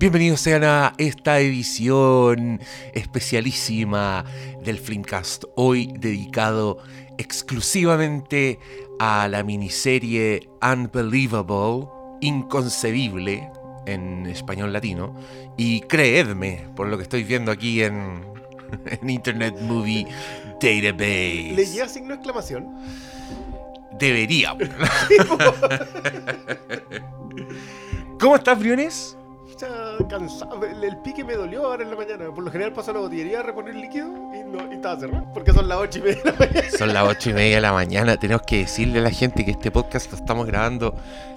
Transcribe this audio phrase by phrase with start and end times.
[0.00, 2.58] Bienvenidos sean a esta edición
[2.94, 4.24] especialísima
[4.64, 6.78] del Flimcast, hoy dedicado
[7.18, 8.58] exclusivamente
[8.98, 11.86] a la miniserie Unbelievable,
[12.22, 13.50] inconcebible
[13.84, 15.14] en español latino,
[15.58, 18.24] y creedme por lo que estoy viendo aquí en,
[18.86, 20.06] en Internet Movie
[20.62, 21.52] Database.
[21.54, 22.74] ¿Le lleva signo de exclamación?
[23.98, 24.56] Debería.
[28.18, 29.18] ¿Cómo estás, Briones?
[30.08, 30.64] Cansado.
[30.64, 32.26] El, el pique me dolió ahora en la mañana.
[32.34, 35.24] Por lo general paso a la botillería a reponer líquido y, no, y estaba cerrado.
[35.32, 36.68] Porque son las 8 y media de la mañana.
[36.78, 38.16] Son las ocho y media de la mañana.
[38.16, 40.94] Tenemos que decirle a la gente que este podcast lo estamos grabando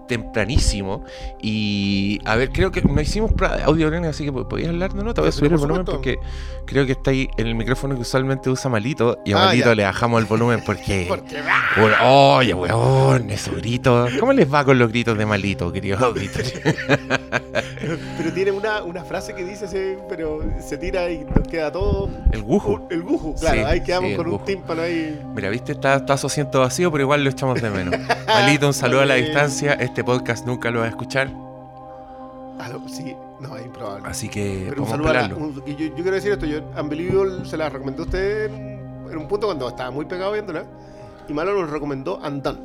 [0.07, 1.03] tempranísimo.
[1.41, 3.31] Y a ver, creo que no hicimos
[3.65, 5.03] audio así que podías hablar, ¿no?
[5.03, 6.17] no te voy a subir el volumen porque
[6.65, 9.19] creo que está ahí en el micrófono que usualmente usa Malito.
[9.25, 9.75] Y a Ah, Malito ya.
[9.75, 11.05] le bajamos el volumen porque.
[11.13, 11.41] Porque
[11.77, 14.11] Bueno, Oye, weón, esos gritos.
[14.19, 16.53] ¿Cómo les va con los gritos de Malito, auditores?
[18.17, 22.09] Pero tiene una, una frase que dice, así, pero se tira y nos queda todo.
[22.31, 22.87] El gujo.
[22.89, 23.57] El guju, claro.
[23.57, 25.21] Sí, ahí quedamos sí, con un tímpano ahí.
[25.35, 27.95] Mira, viste, está, está su asiento vacío, pero igual lo echamos de menos.
[28.27, 29.73] Malito, un saludo a la distancia.
[29.73, 31.29] Este podcast nunca lo va a escuchar,
[32.59, 34.07] Ah, no, sí, no, es improbable.
[34.07, 36.45] así que Pero un a saludo a la, un- y yo, yo quiero decir esto,
[36.45, 38.79] yo Unbelievable se la recomendé a usted en,
[39.11, 40.63] en un punto cuando estaba muy pegado viéndola
[41.27, 42.59] y Malo nos recomendó Undone.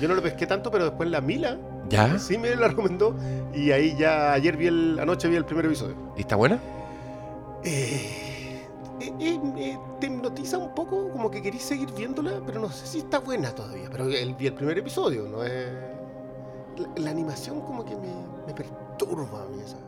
[0.00, 1.56] Yo no lo pesqué tanto, pero después la Mila
[1.88, 2.18] ¿Ya?
[2.18, 3.14] sí me la recomendó
[3.54, 5.96] y ahí ya ayer vi el, anoche vi el primer episodio.
[6.16, 6.60] ¿Y ¿Está buena?
[7.62, 8.62] Eh,
[9.00, 12.98] eh, eh, te hipnotiza un poco, como que querís seguir viéndola, pero no sé si
[12.98, 13.88] está buena todavía.
[13.90, 15.68] Pero el, vi el primer episodio, no es...
[16.78, 18.12] La, la animación como que me,
[18.46, 19.78] me perturba a mí esa.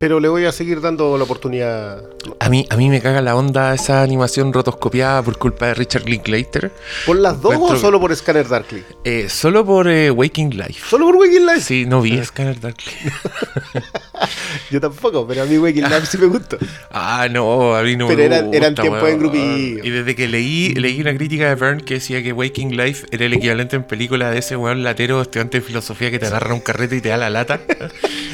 [0.00, 2.04] Pero le voy a seguir dando la oportunidad.
[2.38, 6.04] A mí, a mí me caga la onda esa animación rotoscopiada por culpa de Richard
[6.08, 6.70] Linklater.
[7.04, 8.84] ¿Por las dos Encuentro o solo por Scanner Darkly?
[9.02, 10.82] Eh, solo por eh, Waking Life.
[10.88, 11.62] ¿Solo por Waking Life?
[11.62, 12.92] Sí, no vi Scanner Darkly.
[14.70, 16.58] Yo tampoco, pero a mí Waking Life sí me gusta.
[16.92, 19.14] Ah, no, a mí no Pero me eran- eran gusta, tiempos weón.
[19.14, 19.84] en grupillo.
[19.84, 23.24] Y desde que leí, leí una crítica de Byrne que decía que Waking Life era
[23.26, 26.60] el equivalente en película de ese weón latero estudiante de filosofía que te agarra un
[26.60, 27.58] carrete y te da la lata.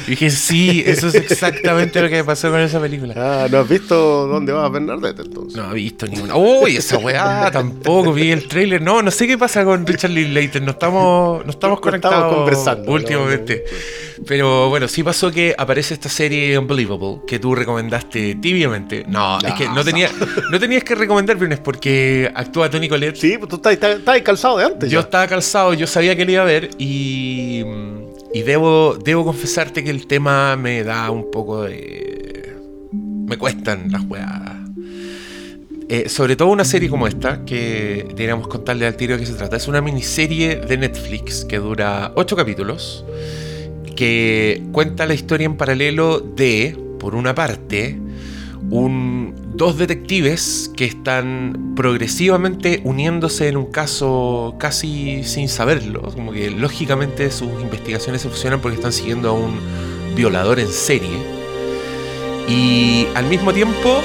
[0.07, 1.15] Y dije, sí, eso es
[1.55, 3.13] exactamente lo que pasó con esa película.
[3.25, 5.57] Ah, ¿no has visto dónde va Bernadette entonces?
[5.57, 6.35] No he visto ninguna.
[6.35, 8.81] Uy, esa weá, tampoco vi el trailer.
[8.81, 10.61] No, no sé qué pasa con Richard Linklater.
[10.61, 13.65] No estamos, no estamos conectados estamos conversando, últimamente.
[14.27, 19.05] Pero bueno, sí pasó que aparece esta serie Unbelievable que tú recomendaste tibiamente.
[19.07, 20.09] No, es que no, tenía,
[20.51, 23.17] no tenías que recomendar, Briones, porque actúa Tony Collette.
[23.17, 24.89] Sí, pues tú estás calzado de antes.
[24.89, 25.05] Yo ya.
[25.05, 27.63] estaba calzado, yo sabía que le iba a ver y,
[28.35, 32.53] y debo, debo confesarte que el tema me da un poco de...
[32.91, 34.57] Me cuestan las weas.
[35.87, 39.35] Eh, sobre todo una serie como esta, que deberíamos contarle al tiro de qué se
[39.35, 39.55] trata.
[39.55, 43.05] Es una miniserie de Netflix que dura 8 capítulos,
[43.95, 47.97] que cuenta la historia en paralelo de, por una parte,
[48.69, 56.01] un, dos detectives que están progresivamente uniéndose en un caso casi sin saberlo.
[56.01, 59.59] Como que lógicamente sus investigaciones se fusionan porque están siguiendo a un
[60.15, 61.17] violador en serie.
[62.47, 64.01] Y al mismo tiempo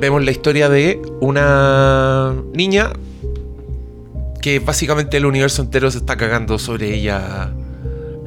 [0.00, 2.92] vemos la historia de una niña
[4.40, 7.52] que básicamente el universo entero se está cagando sobre ella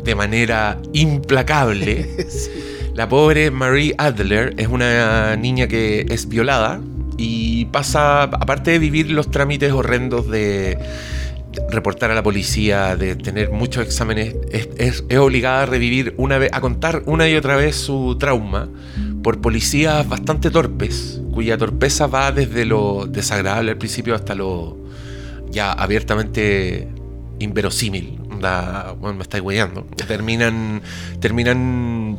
[0.03, 2.09] de manera implacable.
[2.29, 2.70] Sí.
[2.93, 6.81] La pobre Marie Adler es una niña que es violada
[7.17, 10.77] y pasa, aparte de vivir los trámites horrendos de
[11.69, 16.59] reportar a la policía, de tener muchos exámenes, es, obligada a revivir una vez, a
[16.59, 18.67] contar una y otra vez su trauma
[19.23, 24.77] por policías bastante torpes, cuya torpeza va desde lo desagradable al principio hasta lo
[25.49, 26.89] ya abiertamente
[27.39, 28.19] inverosímil.
[28.31, 29.85] Onda, bueno, me estáis weyando.
[30.07, 30.81] Terminan,
[31.19, 32.17] terminan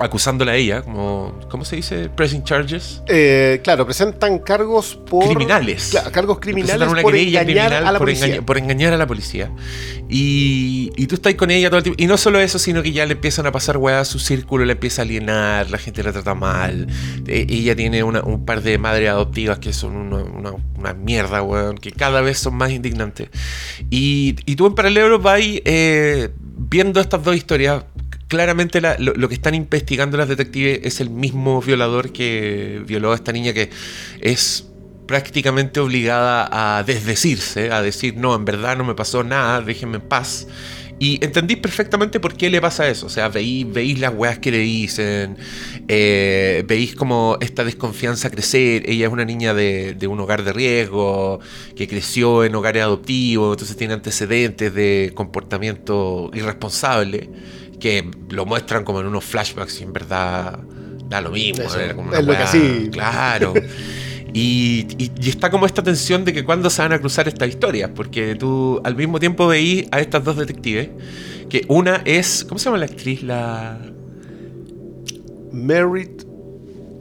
[0.00, 2.08] acusándola a ella, como, ¿cómo se dice?
[2.08, 3.02] Pressing charges.
[3.06, 5.24] Eh, claro, presentan cargos por.
[5.26, 5.88] Criminales.
[5.90, 8.26] Claro, cargos criminales una por querella engañar criminal a la por, policía.
[8.26, 9.50] engaña- por engañar a la policía.
[10.08, 12.02] Y, y tú estás con ella todo el tiempo.
[12.02, 14.64] Y no solo eso, sino que ya le empiezan a pasar weas a su círculo,
[14.64, 16.86] le empieza a alienar, la gente la trata mal.
[17.26, 21.42] Eh, ella tiene una- un par de madres adoptivas que son una, una- una mierda,
[21.42, 23.28] weón, que cada vez son más indignantes.
[23.90, 27.84] Y, y tú en paralelo vas eh, viendo estas dos historias.
[28.30, 33.16] Claramente la- lo, que están investigando las detectives es el mismo violador que violó a
[33.16, 33.70] esta niña que
[34.20, 34.68] es
[35.08, 40.02] prácticamente obligada a desdecirse, a decir, no, en verdad no me pasó nada, déjenme en
[40.02, 40.46] paz.
[41.00, 43.06] Y entendís perfectamente por qué le pasa eso.
[43.06, 45.36] O sea, veís las weas que le dicen,
[45.88, 48.88] eh, veís como esta desconfianza crecer.
[48.88, 51.40] Ella es una niña de, de un hogar de riesgo,
[51.74, 57.28] que creció en hogares adoptivos, entonces tiene antecedentes de comportamiento irresponsable
[57.80, 60.60] que lo muestran como en unos flashbacks y en verdad
[61.08, 61.64] da lo mismo.
[61.64, 62.88] Eso, era como una es lo que así.
[62.92, 63.54] Claro.
[64.32, 67.48] Y, y- y está como esta tensión de que cuándo se van a cruzar estas
[67.48, 70.88] historias, porque tú al mismo tiempo veís a estas dos detectives,
[71.48, 73.24] que una es, ¿cómo se llama la actriz?
[73.24, 73.76] La,
[75.52, 76.22] Merit.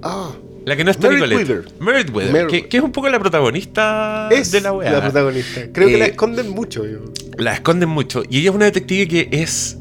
[0.02, 0.32] Ah,
[0.66, 1.50] la que no es Toni Meredith Collette.
[1.50, 1.72] Wheeler.
[1.80, 2.64] Meredith Wheeler, Meredith.
[2.64, 4.92] que, que es un poco la protagonista es de la weá.
[4.92, 5.62] la protagonista.
[5.72, 6.86] Creo que Eh, la esconden mucho.
[6.86, 7.00] yo.
[7.38, 8.24] la esconden mucho.
[8.30, 9.78] Y ella es una detective que es.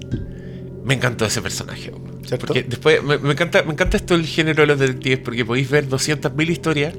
[0.89, 1.93] Me encantó ese personaje.
[2.27, 2.47] ¿Cierto?
[2.47, 5.71] Porque después me, me encanta, me encanta esto el género de los detectives, porque podéis
[5.71, 6.95] ver 200.000 historias.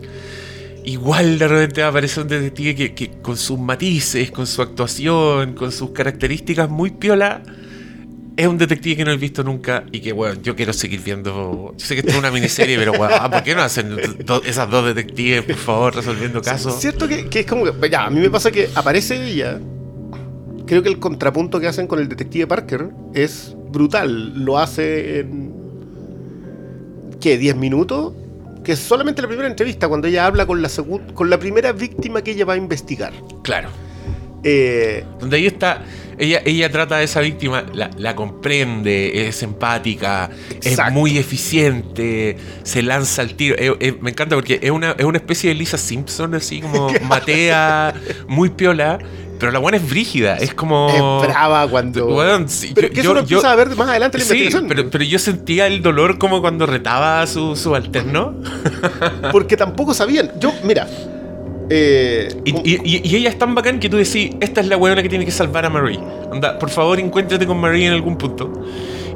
[0.85, 5.71] Igual de repente aparece un detective que, que con sus matices, con su actuación, con
[5.71, 7.43] sus características muy piola,
[8.37, 11.73] es un detective que no he visto nunca y que, bueno, yo quiero seguir viendo.
[11.77, 13.95] Yo sé que esto es una miniserie, pero, bueno, ¿por qué no hacen
[14.25, 16.79] do- esas dos detectives, por favor, resolviendo casos?
[16.79, 17.89] Cierto que, que es como que.
[17.89, 19.59] Ya, a mí me pasa que aparece ella.
[20.65, 24.43] Creo que el contrapunto que hacen con el detective Parker es brutal.
[24.43, 25.53] Lo hace en.
[27.19, 27.39] ¿Qué?
[27.39, 28.13] ¿10 minutos?
[28.63, 30.69] Que es solamente la primera entrevista, cuando ella habla con la,
[31.13, 33.13] con la primera víctima que ella va a investigar.
[33.43, 33.69] Claro.
[34.43, 35.83] Eh, Donde ahí está,
[36.17, 40.29] ella, ella trata a esa víctima, la, la comprende, es empática,
[40.63, 43.55] es muy eficiente, se lanza al tiro.
[43.57, 46.89] Eh, eh, me encanta porque es una, es una especie de Lisa Simpson, así como
[47.03, 47.93] matea,
[48.27, 48.99] muy piola,
[49.39, 50.89] pero la buena es brígida, es como...
[51.21, 52.05] es brava cuando.
[52.07, 54.21] Weón, sí, pero yo- que yo- eso lo yo- empieza a ver más adelante en
[54.23, 54.67] la Sí, investigación.
[54.67, 58.35] pero, pero yo sentía el dolor como cuando retaba a su subalterno.
[59.31, 60.31] Porque tampoco sabían.
[60.39, 60.87] Yo, mira.
[61.69, 65.25] eh, Y, ella es tan bacán que tú decís, esta es la weona que tiene
[65.25, 65.99] que salvar a Marie.
[66.31, 68.51] Anda, por favor, encuéntrate con Marie en algún punto.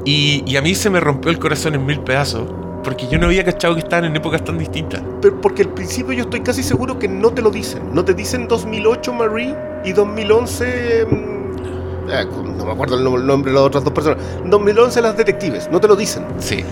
[0.05, 2.49] Y, y a mí se me rompió el corazón en mil pedazos.
[2.83, 5.01] Porque yo no había cachado que estaban en épocas tan distintas.
[5.21, 7.93] Pero porque al principio yo estoy casi seguro que no te lo dicen.
[7.93, 11.05] No te dicen 2008 Marie y 2011...
[11.09, 12.25] mm, eh,
[12.57, 14.23] no me acuerdo el nombre de las otras dos personas.
[14.45, 16.25] 2011 las detectives, no te lo dicen.
[16.39, 16.63] Sí,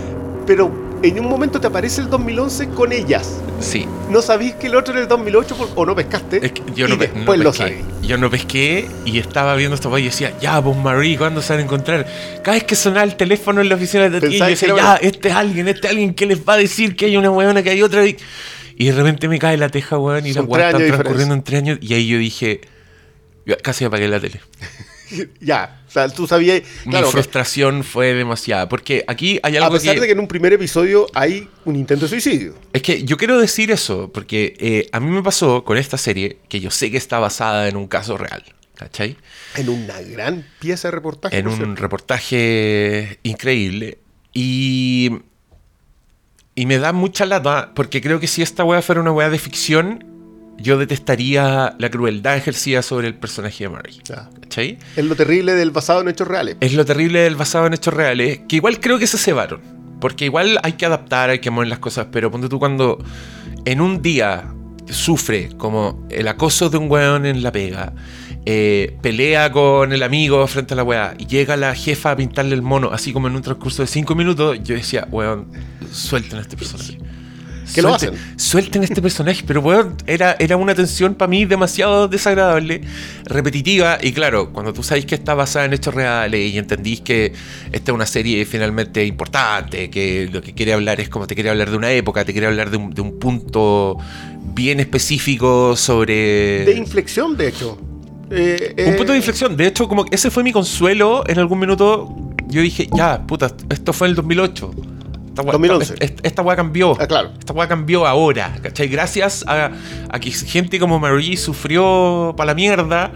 [0.54, 0.70] Pero
[1.02, 3.40] en un momento te aparece el 2011 con ellas.
[3.58, 3.88] sí.
[4.10, 6.44] No sabís que el otro era el 2008 por- o no pescaste.
[6.44, 7.68] Es que yo y no, después no lo pesqué.
[7.68, 8.06] sabís.
[8.06, 11.54] Yo no pesqué y estaba viendo esta weá y decía, ya, pues Marie, ¿cuándo se
[11.54, 12.06] van a encontrar?
[12.44, 15.28] Cada vez que sonaba el teléfono en la oficina de ti, yo decía, ya, este
[15.30, 17.70] es alguien, este es alguien que les va a decir que hay una weona, que
[17.70, 18.04] hay otra.
[18.06, 18.18] Y
[18.76, 21.42] y de repente me cae la teja, weón, y Son están años de transcurriendo en
[21.42, 21.78] tres años.
[21.80, 22.60] Y ahí yo dije,
[23.62, 24.40] casi apagué la tele.
[25.40, 26.62] ya, o sea, tú sabías...
[26.84, 28.68] Claro, Mi que frustración fue demasiada.
[28.68, 31.76] Porque aquí hay a algo pesar que, de que en un primer episodio hay un
[31.76, 32.54] intento de suicidio.
[32.72, 36.38] Es que yo quiero decir eso, porque eh, a mí me pasó con esta serie,
[36.48, 38.44] que yo sé que está basada en un caso real,
[38.74, 39.16] ¿cachai?
[39.56, 41.38] En una gran pieza de reportaje.
[41.38, 41.82] En un cierto.
[41.82, 43.98] reportaje increíble.
[44.32, 45.10] Y,
[46.54, 49.38] y me da mucha lata, porque creo que si esta weá fuera una weá de
[49.38, 50.11] ficción,
[50.62, 54.00] yo detestaría la crueldad ejercida sobre el personaje de Mary.
[54.04, 54.30] Ya.
[54.40, 54.78] ¿Cachai?
[54.96, 56.56] Es lo terrible del basado en hechos reales.
[56.60, 59.60] Es lo terrible del basado en hechos reales, que igual creo que se cebaron.
[60.00, 62.98] Porque igual hay que adaptar, hay que mover las cosas, pero ponte tú cuando
[63.64, 64.52] en un día
[64.88, 67.92] sufre como el acoso de un weón en la pega,
[68.44, 72.54] eh, pelea con el amigo frente a la weá, y llega la jefa a pintarle
[72.54, 75.46] el mono, así como en un transcurso de cinco minutos, yo decía, weón,
[75.92, 76.98] suelten a este personaje.
[77.74, 78.38] Que lo Suelten- hacen.
[78.38, 82.82] Suelten este personaje, pero weón, era, era una tensión para mí demasiado desagradable,
[83.24, 87.32] repetitiva, y claro, cuando tú sabes que está basada en hechos reales y entendís que
[87.72, 91.50] esta es una serie finalmente importante, que lo que quiere hablar es como te quiere
[91.50, 93.96] hablar de una época, te quiere hablar de un, de un punto
[94.54, 96.64] bien específico sobre...
[96.64, 97.78] De inflexión, de hecho.
[98.30, 99.56] Eh, Un eh, punto de inflexión.
[99.56, 102.14] De hecho, como ese fue mi consuelo en algún minuto.
[102.48, 104.70] Yo dije, ya, puta, esto fue en el 2008.
[105.32, 105.94] Esta weá- 2011.
[106.00, 106.96] Esta, esta cambió.
[107.00, 107.30] Ah, claro.
[107.38, 108.54] Esta weá cambió ahora.
[108.62, 108.88] ¿Cachai?
[108.88, 109.70] Gracias a,
[110.10, 113.12] a que gente como Marie sufrió para la mierda.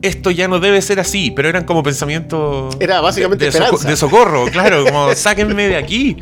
[0.00, 2.76] Esto ya no debe ser así, pero eran como pensamientos.
[2.80, 3.88] Era básicamente de, de soco- esperanza.
[3.88, 6.16] de socorro, claro, como sáquenme de aquí.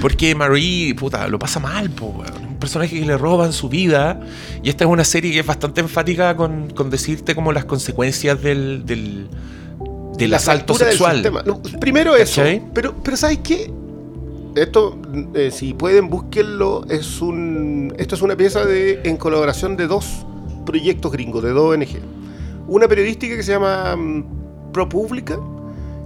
[0.00, 2.24] Porque Marie, puta, lo pasa mal, po.
[2.42, 4.18] Un personaje que le roban su vida.
[4.64, 8.42] Y esta es una serie que es bastante enfática con, con decirte como las consecuencias
[8.42, 9.28] del, del,
[10.18, 11.22] del la asalto del sexual.
[11.46, 12.40] No, primero eso.
[12.40, 12.62] ¿Cachai?
[12.74, 13.70] Pero, pero ¿sabes qué?
[14.54, 14.98] Esto,
[15.34, 16.84] eh, si pueden, búsquenlo.
[16.88, 20.26] Es un, esto es una pieza de, en colaboración de dos
[20.66, 22.00] proyectos gringos, de dos ONG.
[22.66, 25.38] Una periodística que se llama mm, ProPublica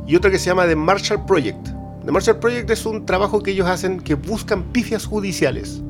[0.06, 1.68] y otra que se llama The Marshall Project.
[2.04, 5.82] The Marshall Project es un trabajo que ellos hacen que buscan pifias judiciales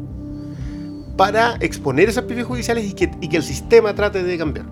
[1.16, 4.66] para exponer esas pifias judiciales y que, y que el sistema trate de cambiar.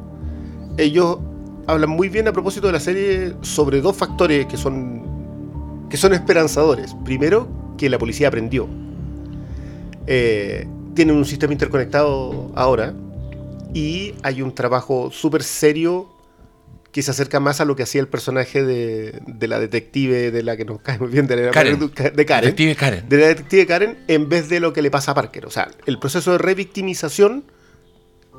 [0.76, 1.18] Ellos
[1.66, 5.02] hablan muy bien a propósito de la serie sobre dos factores que son
[5.88, 6.96] que son esperanzadores.
[7.04, 7.46] Primero,
[7.78, 8.68] que la policía aprendió.
[10.06, 12.92] Eh, tienen un sistema interconectado ahora
[13.72, 16.08] y hay un trabajo súper serio
[16.90, 20.42] que se acerca más a lo que hacía el personaje de, de la detective de
[20.42, 21.78] la que nos cae muy bien, de, la- Karen.
[21.78, 22.50] de Karen.
[22.50, 23.08] Detective Karen.
[23.08, 25.46] De la detective Karen en vez de lo que le pasa a Parker.
[25.46, 27.44] O sea, el proceso de revictimización,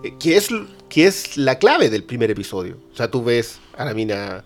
[0.03, 0.49] eh, que es,
[0.87, 2.77] que es la clave del primer episodio.
[2.91, 4.43] O sea, tú ves a la mina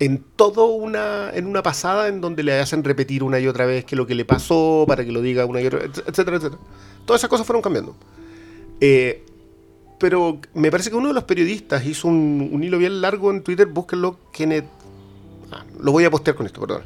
[0.00, 3.84] en todo una en una pasada en donde le hacen repetir una y otra vez
[3.84, 6.62] que lo que le pasó para que lo diga una y otra vez, etcétera, etcétera.
[7.04, 7.96] Todas esas cosas fueron cambiando.
[8.80, 9.24] Eh,
[9.98, 13.42] pero me parece que uno de los periodistas hizo un, un hilo bien largo en
[13.42, 14.66] Twitter, búsquenlo, Kenneth...
[15.50, 16.82] ah, lo voy a postear con esto, perdón.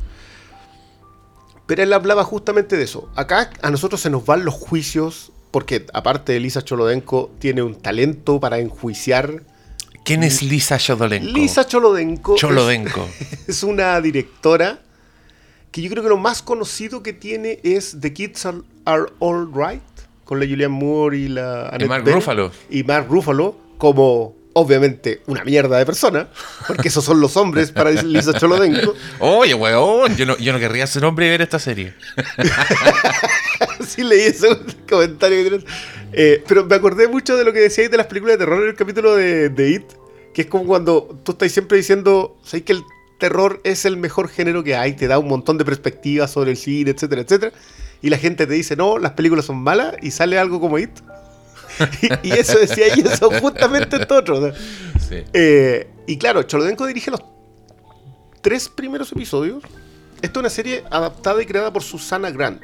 [1.67, 3.11] Pero él hablaba justamente de eso.
[3.15, 7.75] Acá a nosotros se nos van los juicios, porque aparte de Lisa Cholodenko, tiene un
[7.75, 9.43] talento para enjuiciar.
[10.05, 11.33] ¿Quién es Lisa Chodolenko?
[11.33, 13.09] Lisa Cholodenko Cholodenko.
[13.47, 14.81] es una directora
[15.71, 19.49] que yo creo que lo más conocido que tiene es The Kids Are, Are All
[19.55, 19.83] Right,
[20.25, 22.21] con la Julianne Moore y la Annette Mark Bening.
[22.21, 22.53] Ruffalo.
[22.69, 26.29] Y Mark Ruffalo como, obviamente, una mierda de persona,
[26.67, 28.95] porque esos son los hombres para Lisa Cholodenko.
[29.21, 31.95] Oye, weón, yo no, yo no querría ser hombre y ver esta serie.
[33.87, 34.49] sí leí ese
[34.89, 35.67] comentario que tienes.
[36.13, 38.69] Eh, pero me acordé mucho de lo que decíais de las películas de terror en
[38.69, 39.85] el capítulo de, de It,
[40.35, 42.83] que es como cuando tú estás siempre diciendo, ¿sabes que el
[43.19, 44.95] terror es el mejor género que hay?
[44.95, 47.53] Te da un montón de perspectivas sobre el cine, etcétera, etcétera.
[48.03, 50.91] Y la gente te dice, no, las películas son malas y sale algo como It.
[52.23, 54.53] y, y eso decía y eso justamente en todo otro.
[55.09, 55.25] Sí.
[55.33, 57.23] Eh, y claro, Cholodenko dirige los
[58.43, 59.63] tres primeros episodios.
[60.21, 62.63] Esta es una serie adaptada y creada por Susana Grant,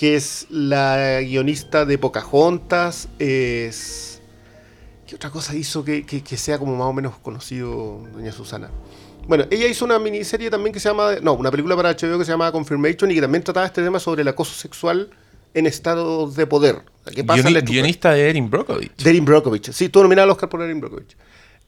[0.00, 3.06] que es la guionista de Pocahontas.
[3.18, 4.22] Es...
[5.06, 8.70] ¿Qué otra cosa hizo que, que- que sea como más o menos conocido, doña Susana?
[9.28, 11.16] Bueno, ella hizo una miniserie también que se llama...
[11.20, 14.00] No, una película para HBO que se llama Confirmation y que también trataba este tema
[14.00, 15.10] sobre el acoso sexual
[15.52, 16.76] en estados de poder.
[17.14, 18.96] ¿Qué pasa Guioni- guionista de Erin Brockovich.
[18.96, 19.70] De Erin Brockovich.
[19.72, 21.14] Sí, todo nominado al Oscar por Erin Brockovich.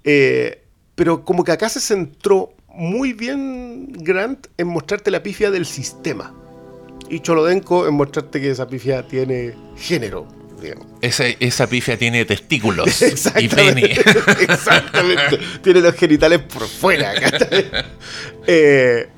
[0.04, 5.66] Eh, pero como que acá se centró muy bien Grant en mostrarte la pifia del
[5.66, 6.34] sistema.
[7.12, 10.26] Y Cholodenko en mostrarte que esa pifia tiene género.
[10.62, 10.87] digamos.
[11.02, 13.02] Esa, esa pifia tiene testículos
[13.38, 13.83] y pene.
[14.40, 15.38] Exactamente.
[15.62, 17.12] Tiene los genitales por fuera.
[18.47, 19.09] Eh,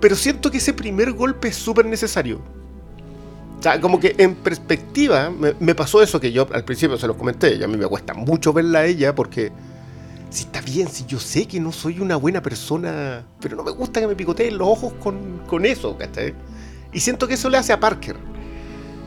[0.00, 2.40] pero siento que ese primer golpe es súper necesario.
[3.58, 7.06] O sea, como que en perspectiva me, me pasó eso que yo al principio se
[7.06, 7.54] los comenté.
[7.56, 9.52] Y a mí me cuesta mucho verla a ella porque
[10.30, 13.72] si está bien, si yo sé que no soy una buena persona, pero no me
[13.72, 16.34] gusta que me picoteen los ojos con, con eso, ¿cachai?
[16.94, 18.16] Y siento que eso le hace a Parker.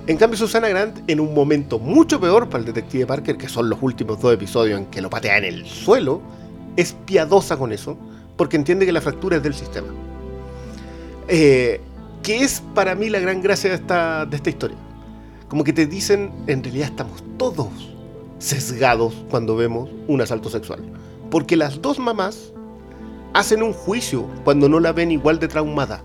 [0.06, 3.70] En cambio, Susana Grant, en un momento mucho peor para el detective Parker, que son
[3.70, 6.22] los últimos dos episodios en que lo patea en el suelo,
[6.76, 7.98] es piadosa con eso,
[8.36, 9.88] porque entiende que la fractura es del sistema.
[11.28, 11.82] Eh,
[12.24, 14.78] que es para mí la gran gracia de esta, de esta historia.
[15.48, 17.70] Como que te dicen, en realidad estamos todos
[18.40, 20.82] sesgados cuando vemos un asalto sexual.
[21.32, 22.54] Porque las dos mamás
[23.34, 26.04] hacen un juicio cuando no la ven igual de traumada.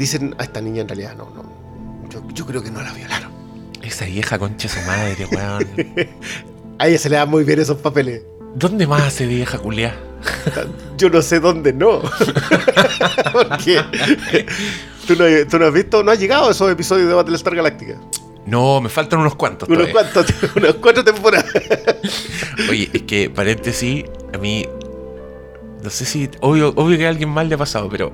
[0.00, 1.44] Dicen, a esta niña en realidad no, no.
[2.08, 3.30] Yo, yo creo que no la violaron.
[3.82, 5.66] Esa vieja concha su madre, weón.
[6.78, 8.22] A ella se le dan muy bien esos papeles.
[8.54, 9.94] ¿Dónde más hace vieja culia?
[10.96, 12.00] Yo no sé dónde no.
[13.32, 13.82] Porque
[15.06, 18.00] tú no, tú no has visto, no has llegado a esos episodios de Battlestar Galactica.
[18.46, 19.68] No, me faltan unos cuantos.
[19.68, 20.12] Unos todavía.
[20.12, 21.52] cuantos, unas cuatro temporadas.
[22.70, 24.66] Oye, es que, paréntesis, a mí.
[25.82, 26.28] No sé si.
[26.40, 28.10] Obvio, obvio que a alguien mal le ha pasado, pero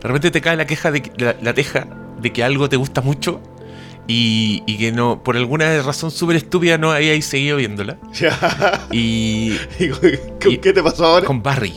[0.00, 1.86] de repente te cae la queja de la, la teja
[2.20, 3.40] de que algo te gusta mucho
[4.06, 7.98] y, y que no, por alguna razón súper estúpida no hayáis seguido viéndola.
[8.14, 8.86] Ya.
[8.90, 9.56] Y.
[10.42, 11.26] ¿con Y- ¿Qué te pasó ahora?
[11.26, 11.74] con Barry.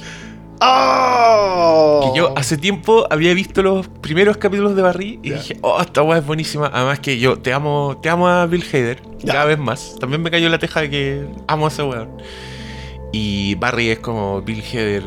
[0.64, 2.12] ¡Oh!
[2.14, 6.02] Que yo hace tiempo había visto los primeros capítulos de Barry y dije, oh, esta
[6.04, 6.70] weá es buenísima.
[6.74, 9.96] Además que yo te amo, te amo a Bill Hader cada vez más.
[10.00, 12.10] También me cayó la teja de que amo a ese weón.
[13.12, 15.04] Y Barry es como Bill Hader.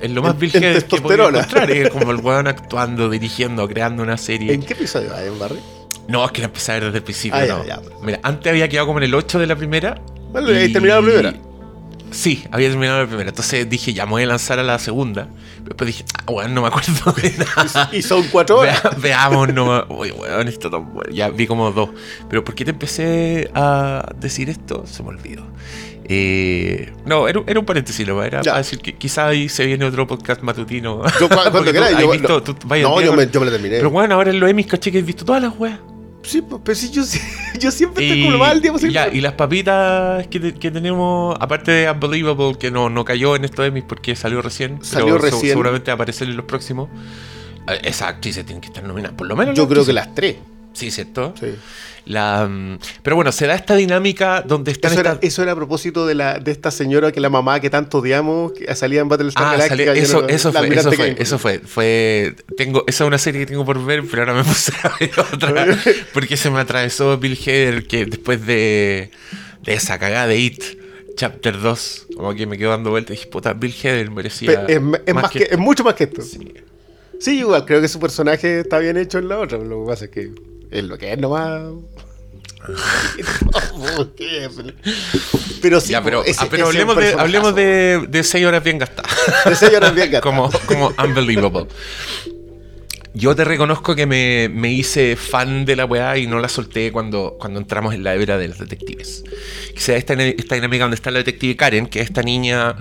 [0.00, 1.70] Es lo más En- Bill en Hader que podía encontrar.
[1.70, 4.52] Es como el weón actuando, dirigiendo, creando una serie.
[4.54, 5.58] ¿En qué episodio hay en Barry?
[6.08, 7.38] No, es que la empecé a ver desde el principio.
[7.38, 7.64] Ah, no.
[7.64, 7.80] ya.
[8.02, 10.00] Mira, antes había quedado como en el 8 de la primera.
[10.32, 11.34] Bueno, ahí terminado la primera.
[12.12, 13.28] Sí, había terminado la primera.
[13.28, 15.28] Entonces dije, ya me voy a lanzar a la segunda.
[15.58, 17.90] Pero después dije, ah, bueno, no me acuerdo de nada.
[17.92, 18.82] Y son cuatro horas.
[18.82, 19.84] Vea- veamos, no.
[19.90, 21.12] Uy, weón, esto tan bueno.
[21.12, 21.90] Ya vi como dos.
[22.28, 24.84] Pero ¿por qué te empecé a decir esto?
[24.86, 25.44] Se me olvidó.
[26.12, 28.50] Eh, no, era, un- era un paréntesis, nomás, Era Ya.
[28.50, 31.02] para decir que quizá ahí se viene otro podcast matutino.
[31.20, 33.76] Yo, cu- cuando queráis, yo- visto- no, no, yo me, yo me la terminé.
[33.76, 35.78] Pero bueno, ahora en los Emmys caché que has visto todas las weas.
[36.24, 36.90] sí, pero sí,
[37.60, 41.70] yo, siempre estoy como lo día ya, y las papitas que, te- que tenemos, aparte
[41.70, 45.30] de Unbelievable, que no, no cayó en estos Emmys porque salió recién, Salió pero se-
[45.30, 45.52] recién.
[45.52, 46.88] seguramente va a aparecer en los próximos.
[47.68, 49.54] eh, Esas actrices tienen que estar nominadas, por lo menos.
[49.56, 50.36] Yo creo que las tres.
[50.72, 51.34] Sí, ¿cierto?
[51.38, 51.48] Sí.
[52.06, 55.56] La, mm, pero bueno, se da esta dinámica donde están Eso era, eso era a
[55.56, 59.08] propósito de, la, de esta señora que la mamá que tanto odiamos, que salía en
[59.08, 59.76] Battlestar Ah, Galactica.
[59.92, 63.40] sale- eso, era eso fue, eso fue, eso fue, fue, tengo, esa es una serie
[63.40, 65.66] que tengo por ver, pero ahora me puse a ver otra,
[66.14, 69.10] porque se me atravesó Bill Hader, que después de,
[69.62, 70.62] de esa cagada de It,
[71.16, 74.80] Chapter 2, como que me quedo dando vueltas y dije, puta, Bill Hader merecía es,
[75.06, 76.22] es más que, es mucho más que esto.
[76.22, 76.54] Sí.
[77.18, 77.40] Sí.
[77.40, 79.58] igual, creo que su personaje está bien hecho en la otra.
[79.58, 80.30] Lo que pasa es que
[80.70, 81.60] es lo que es nomás.
[85.62, 88.78] pero sí, Ya, pero, ese- ah, pero hablemos, de, hablemos de, de seis horas bien
[88.78, 89.10] gastadas.
[89.44, 90.22] De seis horas bien gastadas.
[90.22, 91.66] como, como unbelievable.
[93.12, 96.92] Yo te reconozco que me, me hice fan de la weá y no la solté
[96.92, 99.24] cuando, cuando entramos en la era de los detectives.
[99.74, 102.76] Sea esta, esta dinámica donde está la detective Karen, que es esta niña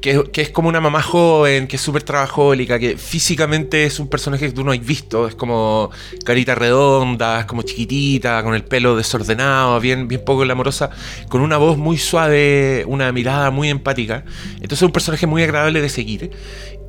[0.00, 4.08] que, que es como una mamá joven, que es súper trabajólica, que físicamente es un
[4.08, 5.26] personaje que tú no has visto.
[5.26, 5.90] Es como
[6.24, 10.90] carita redonda, es como chiquitita, con el pelo desordenado, bien, bien poco glamorosa,
[11.28, 14.24] con una voz muy suave, una mirada muy empática.
[14.54, 16.30] Entonces es un personaje muy agradable de seguir.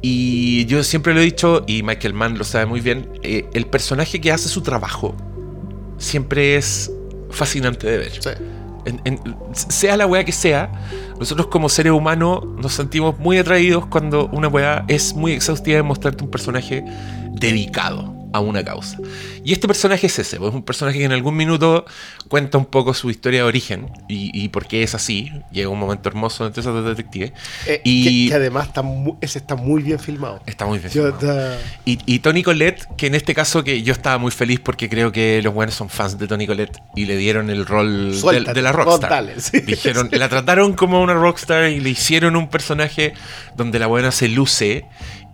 [0.06, 3.66] Y yo siempre lo he dicho, y Michael Mann lo sabe muy bien, eh, el
[3.68, 5.16] personaje que hace su trabajo
[5.98, 6.92] siempre es
[7.32, 8.12] fascinante de ver.
[8.12, 8.30] Sí.
[8.86, 9.20] En- en-
[9.54, 10.70] sea la weá que sea,
[11.18, 15.84] nosotros como seres humanos nos sentimos muy atraídos cuando una weá es muy exhaustiva de
[15.84, 16.84] mostrarte un personaje
[17.32, 18.98] dedicado a una causa.
[19.46, 21.86] Y este personaje es ese, pues, es un personaje que en algún minuto
[22.28, 25.32] cuenta un poco su historia de origen y, y por qué es así.
[25.52, 27.32] Llega un momento hermoso entre esos dos detectives.
[27.68, 30.42] Eh, y que, que además está mu- ese está muy bien filmado.
[30.46, 30.92] está muy bien.
[30.92, 31.56] Yo, filmado.
[31.86, 35.12] Y, y Tony Collette, que en este caso que yo estaba muy feliz porque creo
[35.12, 38.72] que los buenos son fans de Tony Collette y le dieron el rol de la
[38.72, 39.10] rockstar.
[39.10, 39.62] dale, sí.
[39.62, 43.14] Dijeron, la trataron como una rockstar y le hicieron un personaje
[43.56, 44.86] donde la buena se luce.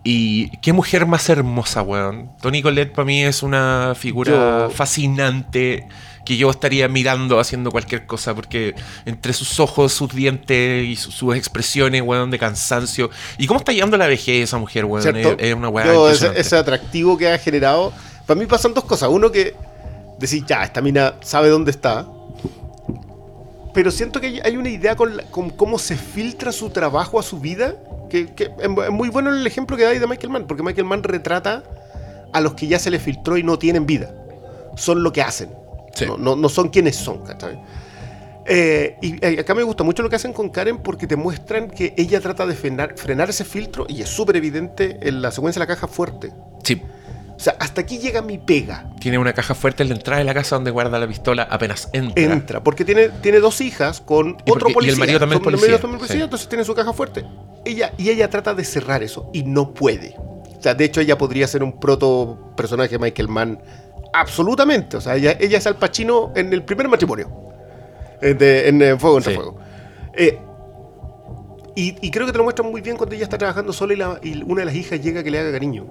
[0.02, 2.30] Y qué mujer más hermosa, weón.
[2.40, 4.32] Tony Collette para mí es una figura
[4.68, 5.86] Yo- fascinante
[6.24, 11.10] que yo estaría mirando haciendo cualquier cosa porque entre sus ojos, sus dientes y su-
[11.10, 13.10] sus expresiones, weón, de cansancio.
[13.36, 15.16] ¿Y cómo está llevando la vejez esa mujer, weón?
[15.16, 17.92] Es, es una weá Yo, ese, atractivo que ha generado.
[18.26, 19.10] Para mí pasan dos cosas.
[19.10, 19.54] Uno que
[20.18, 22.06] decir, ya, esta mina sabe dónde está.
[23.74, 27.18] Pero siento que hay, hay una idea con, la- con cómo se filtra su trabajo
[27.20, 27.74] a su vida.
[28.10, 30.46] Que, que es mu- es muy bueno el ejemplo que dais de Michael Mann.
[30.46, 31.62] Porque Michael Mann retrata
[32.32, 34.12] a los que ya se les filtró y no tienen vida.
[34.76, 35.50] Son lo que hacen.
[35.94, 36.04] Sí.
[36.06, 37.22] No, no- no son quienes son.
[38.46, 41.70] Eh, y eh, acá me gusta mucho lo que hacen con Karen porque te muestran
[41.70, 45.60] que ella trata de frenar, frenar ese filtro y es súper evidente en la secuencia
[45.60, 46.32] de la caja fuerte.
[46.64, 46.80] Sí,
[47.40, 48.84] O sea, hasta aquí llega mi pega.
[49.00, 51.88] tiene una caja fuerte en la entrada de la casa donde guarda la pistola apenas
[51.94, 52.22] entra.
[52.22, 54.98] Entra, porque tiene, tiene dos hijas con Y otro porque- y el policía.
[54.98, 56.22] marido también Son- policía, también policía, sí.
[56.24, 57.24] entonces tiene su caja fuerte.
[57.64, 60.16] Ella, y ella trata de cerrar eso y no puede.
[60.18, 63.58] O sea, de hecho ella podría ser un proto personaje de Michael Mann.
[64.12, 64.98] Absolutamente.
[64.98, 67.30] O sea, ella, ella es Al Pacino en el primer matrimonio.
[68.20, 69.32] En, de- en, eh, Fuego Sí.
[69.34, 69.56] Fuego.
[70.12, 70.38] Eh,
[71.74, 73.96] y, y creo que te lo muestran muy bien cuando ella está trabajando sola y,
[73.96, 75.86] la- y una de las hijas llega que le haga cariño.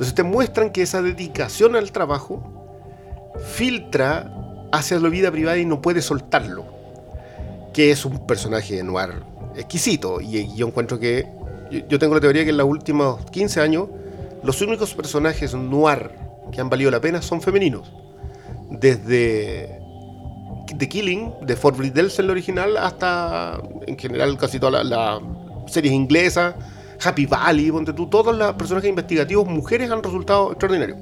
[0.00, 2.42] Entonces te muestran que esa dedicación al trabajo
[3.52, 4.32] filtra
[4.72, 6.64] hacia la vida privada y no puede soltarlo.
[7.74, 9.22] Que es un personaje noir
[9.54, 10.22] exquisito.
[10.22, 11.26] Y, yo encuentro que.
[11.86, 13.88] Yo, tengo la teoría que en los últimos 15 años,
[14.42, 16.12] los únicos personajes noir
[16.50, 17.92] que han valido la pena son femeninos.
[18.70, 19.82] Desde
[20.78, 25.20] The Killing, de Fort Bridelse en la original, hasta en general casi todas las las
[25.70, 26.54] series inglesas,
[27.02, 30.98] Happy Valley, ponte tú, todos los personajes investigativos mujeres han resultado extraordinarios.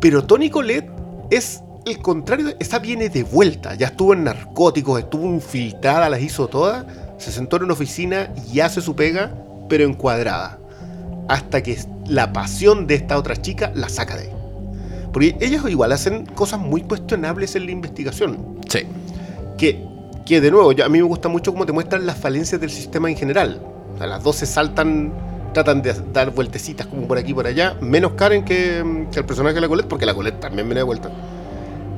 [0.00, 0.90] Pero Tony Colette
[1.30, 6.46] es el contrario, esa viene de vuelta, ya estuvo en narcóticos, estuvo infiltrada, las hizo
[6.48, 6.84] todas,
[7.18, 9.32] se sentó en una oficina y hace su pega,
[9.68, 10.58] pero encuadrada,
[11.28, 14.30] hasta que la pasión de esta otra chica la saca de ahí.
[15.12, 18.60] Porque ellos igual hacen cosas muy cuestionables en la investigación.
[18.68, 18.80] Sí.
[19.58, 19.84] Que,
[20.24, 22.70] que de nuevo, yo- a mí me gusta mucho cómo te muestran las falencias del
[22.70, 23.60] sistema en general.
[24.02, 25.12] Sea, las dos se saltan,
[25.54, 29.54] tratan de dar vueltecitas como por aquí y por allá, menos Karen que, el personaje
[29.54, 31.08] de la Colette, porque la Colette también viene de vuelta.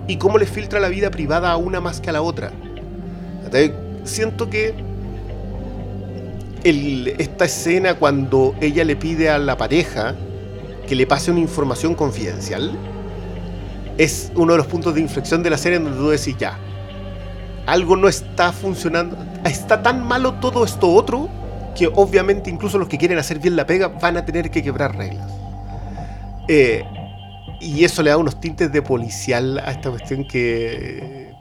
[0.06, 2.52] Y cómo les filtra la vida privada a una más que a la otra.
[4.04, 4.74] Siento que
[6.62, 10.14] esta escena cuando ella le pide a la pareja
[10.86, 12.72] que le pase una información confidencial
[13.96, 16.58] es uno de los puntos de inflexión de la serie en donde tú decís ya,
[17.64, 21.30] algo no está funcionando, está tan malo todo esto otro
[21.74, 24.96] que obviamente incluso los que quieren hacer bien la pega van a tener que quebrar
[24.96, 25.30] reglas.
[26.48, 26.84] Eh,
[27.60, 31.32] y eso le da unos tintes de policial a esta cuestión que,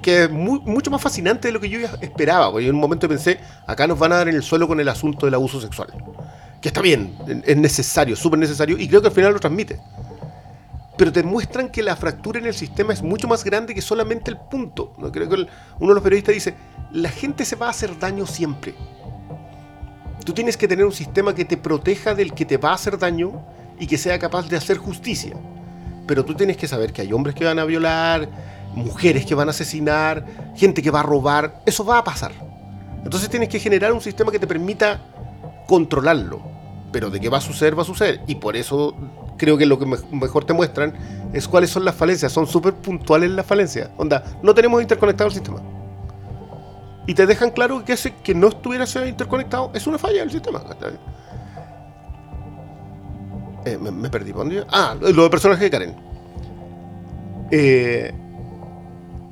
[0.00, 2.50] que es mu- mucho más fascinante de lo que yo esperaba.
[2.50, 4.88] Porque en un momento pensé, acá nos van a dar en el suelo con el
[4.88, 5.88] asunto del abuso sexual.
[6.60, 9.78] Que está bien, es necesario, súper necesario, y creo que al final lo transmite.
[10.96, 14.30] pero te muestran que la fractura en el sistema es mucho más grande que solamente
[14.30, 14.94] el punto.
[14.98, 15.12] ¿no?
[15.12, 16.54] Creo que uno de los periodistas dice,
[16.92, 18.74] la gente se va a hacer daño siempre.
[20.26, 22.98] Tú tienes que tener un sistema que te proteja del que te va a hacer
[22.98, 23.42] daño
[23.78, 25.36] y que sea capaz de hacer justicia.
[26.06, 28.28] Pero tú tienes que saber que hay hombres que van a violar,
[28.74, 31.62] mujeres que van a asesinar, gente que va a robar.
[31.64, 32.32] Eso va a pasar.
[33.04, 35.00] Entonces tienes que generar un sistema que te permita
[35.68, 36.40] controlarlo.
[36.92, 38.20] Pero de qué va a suceder, va a suceder.
[38.26, 38.96] Y por eso
[39.36, 40.92] creo que lo que me- mejor te muestran
[41.32, 42.32] es cuáles son las falencias.
[42.32, 43.90] Son súper puntuales las falencias.
[43.96, 45.60] Onda, no tenemos interconectado el sistema.
[47.06, 50.62] Y te dejan claro que ese que no estuviera interconectado es una falla del sistema.
[53.64, 54.32] Eh, me, me perdí.
[54.32, 54.66] ¿por?
[54.70, 55.96] Ah, lo de personaje de Karen.
[57.50, 58.12] Eh,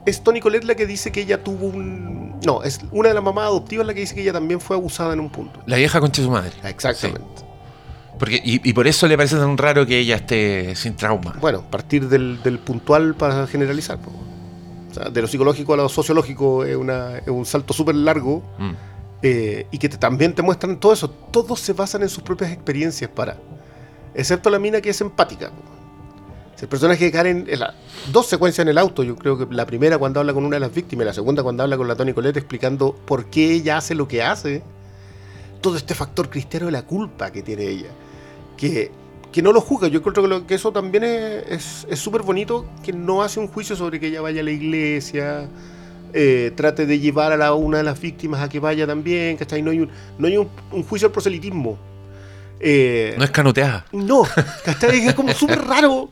[0.07, 2.39] es Tony Colette la que dice que ella tuvo un.
[2.45, 5.13] No, es una de las mamás adoptivas la que dice que ella también fue abusada
[5.15, 5.61] en un punto.
[5.67, 6.53] La vieja concha de su madre.
[6.63, 7.43] Exactamente.
[8.19, 11.37] Porque, y, y por eso le parece tan raro que ella esté sin trauma.
[11.41, 13.99] Bueno, partir del, del puntual para generalizar.
[13.99, 14.13] po.
[14.97, 18.43] O sea, de lo psicológico a lo sociológico es, una- es un salto súper largo
[18.59, 18.71] Mm.
[19.23, 21.11] eh, y que te- también te muestran todo eso.
[21.11, 23.37] Todos se basan en sus propias experiencias para.
[24.15, 25.51] Excepto la mina que es empática.
[26.61, 27.61] El personaje de Karen, en
[28.13, 30.61] dos secuencias en el auto, yo creo que la primera cuando habla con una de
[30.61, 33.77] las víctimas y la segunda cuando habla con la Tony Colette explicando por qué ella
[33.79, 34.63] hace lo que hace,
[35.61, 37.89] todo este factor cristiano de la culpa que tiene ella,
[38.57, 38.93] que,
[39.35, 42.65] que no lo juzga, yo creo que, lo- que eso también es es súper bonito,
[42.85, 45.49] que no hace un juicio sobre que ella vaya a la iglesia,
[46.13, 49.61] eh, trate de llevar a la, una de las víctimas a que vaya también, ¿cachai?
[49.61, 51.77] No hay un, no hay un, un juicio al proselitismo.
[52.61, 53.85] Eh, No es canoteada.
[53.91, 54.23] no,
[54.65, 55.05] ¿cachai?
[55.09, 56.09] Es como súper raro.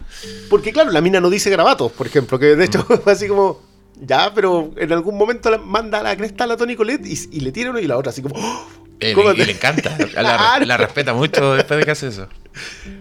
[0.51, 3.61] Porque, claro, la mina no dice grabatos, por ejemplo, que de hecho fue así como.
[4.05, 7.17] Ya, pero en algún momento la- manda a la cresta a la Tony Colette y,
[7.37, 8.35] y le tira uno y la otra, así como.
[8.37, 8.67] ¡oh!
[9.01, 9.97] Eh, ¿Cómo y te- le encanta.
[10.15, 12.29] La, la respeta mucho después de que hace eso.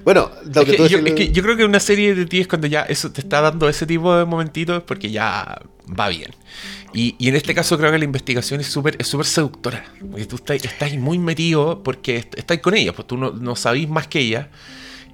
[0.04, 2.40] Bueno, lo Es que tú yo, es que yo creo que una serie de ti
[2.40, 5.62] es cuando ya eso te está dando ese tipo de momentitos porque ya
[6.00, 6.32] va bien.
[6.94, 9.86] Y, y en este caso creo que la investigación es súper es súper seductora.
[10.10, 13.56] Porque tú estás, estás muy metido porque est- estás con ella, pues tú no, no
[13.56, 14.50] sabís más que ella.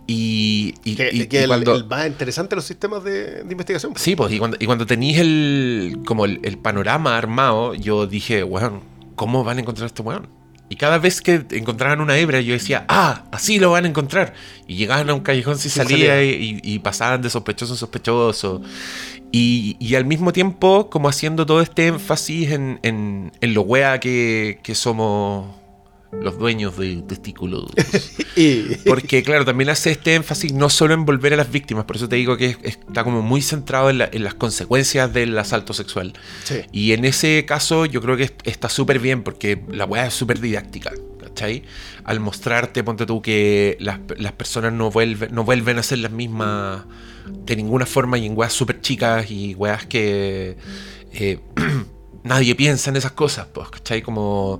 [0.09, 3.51] Y, y, que, y- que y el, cuando- el más interesante los sistemas de, de
[3.51, 3.91] investigación.
[3.97, 8.43] Sí, pues, y cuando, y cuando tenéis el, como el, el panorama armado, yo dije,
[8.43, 8.81] weón,
[9.15, 10.29] ¿cómo van a encontrar a este weón?
[10.69, 14.33] Y cada vez que encontraban una hebra, yo decía, ah, así lo van a encontrar.
[14.67, 16.23] Y llegaban a un callejón sin Sin salida salida.
[16.23, 18.61] y, y pasaban de sospechoso en sospechoso.
[19.31, 23.99] Y, y al mismo tiempo, como haciendo todo este énfasis en, en, en lo wea
[23.99, 25.56] que, que somos
[26.11, 27.65] los dueños de testículos.
[28.37, 31.95] Y, Porque, claro, también hace este énfasis no solo en volver a las víctimas, por
[31.95, 35.35] eso te digo que es- está como muy centrado en, la- en las consecuencias del
[35.39, 36.13] asalto sexual.
[36.43, 36.57] sí.
[36.71, 40.13] Y en ese caso yo creo que est- está súper bien porque la weá es
[40.13, 41.63] súper didáctica, ¿cachai?
[42.03, 46.11] Al mostrarte, ponte tú, que las, las personas no vuelven, no vuelven a ser las
[46.11, 46.83] mismas
[47.27, 50.57] de ninguna forma y en weas súper chicas y weas que
[51.11, 51.39] eh,
[52.23, 54.03] nadie piensa en esas cosas, pues, ¿cachai?
[54.03, 54.59] Como,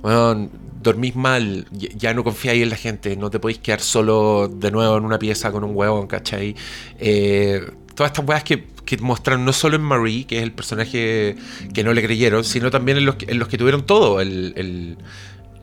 [0.00, 0.48] bueno,
[0.90, 4.96] dormís mal, ya- no confiáis en la gente, no te podéis quedar solo de nuevo
[4.96, 6.54] en una pieza con un huevón, ¿cachai?
[6.98, 7.60] Eh,
[7.94, 11.36] todas estas weas que, que muestran no solo en Marie, que es el personaje
[11.74, 14.96] que no le creyeron, sino también en los que, en los que tuvieron todo, el-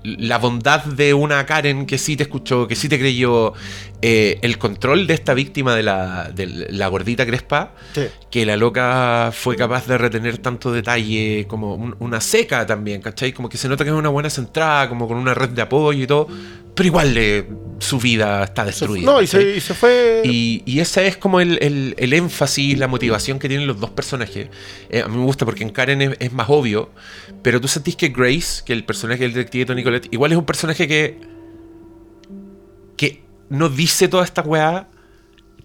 [0.03, 3.53] la bondad de una Karen que sí te escuchó, que sí te creyó,
[4.01, 8.01] eh, el control de esta víctima de la, de la gordita crespa, sí.
[8.29, 13.31] que la loca fue capaz de retener tanto detalle, como un- una seca también, ¿cachai?
[13.31, 16.03] Como que se nota que es una buena centrada, como con una red de apoyo
[16.03, 16.27] y todo,
[16.75, 17.47] pero igual le-
[17.79, 19.05] su vida está destruida.
[19.11, 20.21] no, y se, y se fue.
[20.23, 23.89] Y, y ese es como el, el- el énfasis, la motivación que tienen los dos
[23.89, 24.47] personajes.
[24.89, 26.91] Eh, a mí me gusta porque en Karen es, es más obvio,
[27.41, 30.45] pero tú sentís que Grace, que el personaje del detective Tony Collette, igual es un
[30.45, 31.19] personaje que,
[32.97, 34.87] que no dice toda esta weá,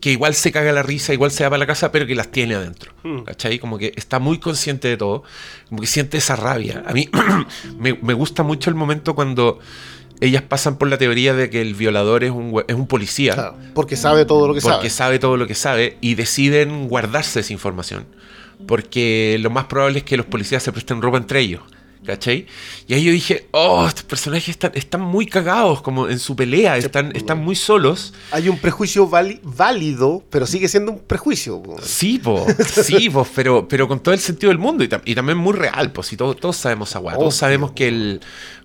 [0.01, 2.31] que igual se caga la risa, igual se va para la casa, pero que las
[2.31, 2.93] tiene adentro.
[3.03, 3.21] Mm.
[3.23, 3.59] ¿Cachai?
[3.59, 5.23] Como que está muy consciente de todo,
[5.69, 6.83] como que siente esa rabia.
[6.87, 7.09] A mí
[7.79, 9.59] me, me gusta mucho el momento cuando
[10.21, 13.57] ellas pasan por la teoría de que el violador es un, es un policía Claro,
[13.75, 14.91] porque sabe todo lo que porque sabe.
[14.91, 18.07] sabe todo lo que sabe y deciden guardarse esa información.
[18.67, 21.63] Porque lo más probable es que los policías se presten ropa entre ellos.
[22.07, 22.47] ¿Cachai?
[22.87, 26.79] Y ahí yo dije, oh, estos personajes están, están muy cagados como en su pelea,
[26.79, 28.15] están, están muy solos.
[28.31, 29.07] Hay un prejuicio
[29.43, 31.63] válido, pero sigue siendo un prejuicio.
[31.63, 31.77] po.
[31.83, 32.47] Sí, po,
[32.83, 35.53] sí, po, pero, pero con todo el sentido del mundo y, tam- y también muy
[35.53, 38.21] real, pues, si todos, todos sabemos weá, todos sabemos que el...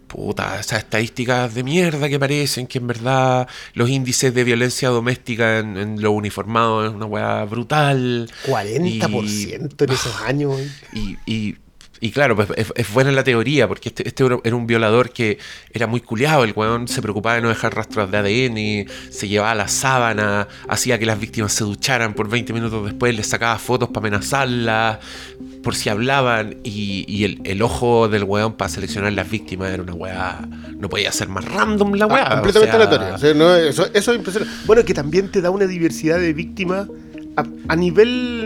[0.07, 5.59] Puta, esas estadísticas de mierda que parecen, que en verdad los índices de violencia doméstica
[5.59, 8.29] en, en los uniformados es una weá brutal.
[8.45, 10.61] 40% en esos años.
[10.93, 11.57] Y, y-
[12.03, 15.37] Y claro, pues es, es buena la teoría, porque este, este era- un violador que
[15.71, 19.55] era muy culiado, el weón se preocupaba de no dejar rastros de ADN, se llevaba
[19.55, 23.87] la sábana, hacía que las víctimas se ducharan por 20 minutos después, les sacaba fotos
[23.87, 24.99] para amenazarlas,
[25.63, 29.81] por si hablaban, y, y el, el ojo del weón para seleccionar las víctimas era
[29.81, 30.41] una weá,
[30.77, 32.23] no podía ser más random la weá.
[32.23, 33.15] Ah, o completamente sea, aleatorio.
[33.15, 34.53] O sea, no, eso, eso es impresionante.
[34.65, 36.89] Bueno, que también te da una diversidad de víctimas
[37.37, 38.45] a, a nivel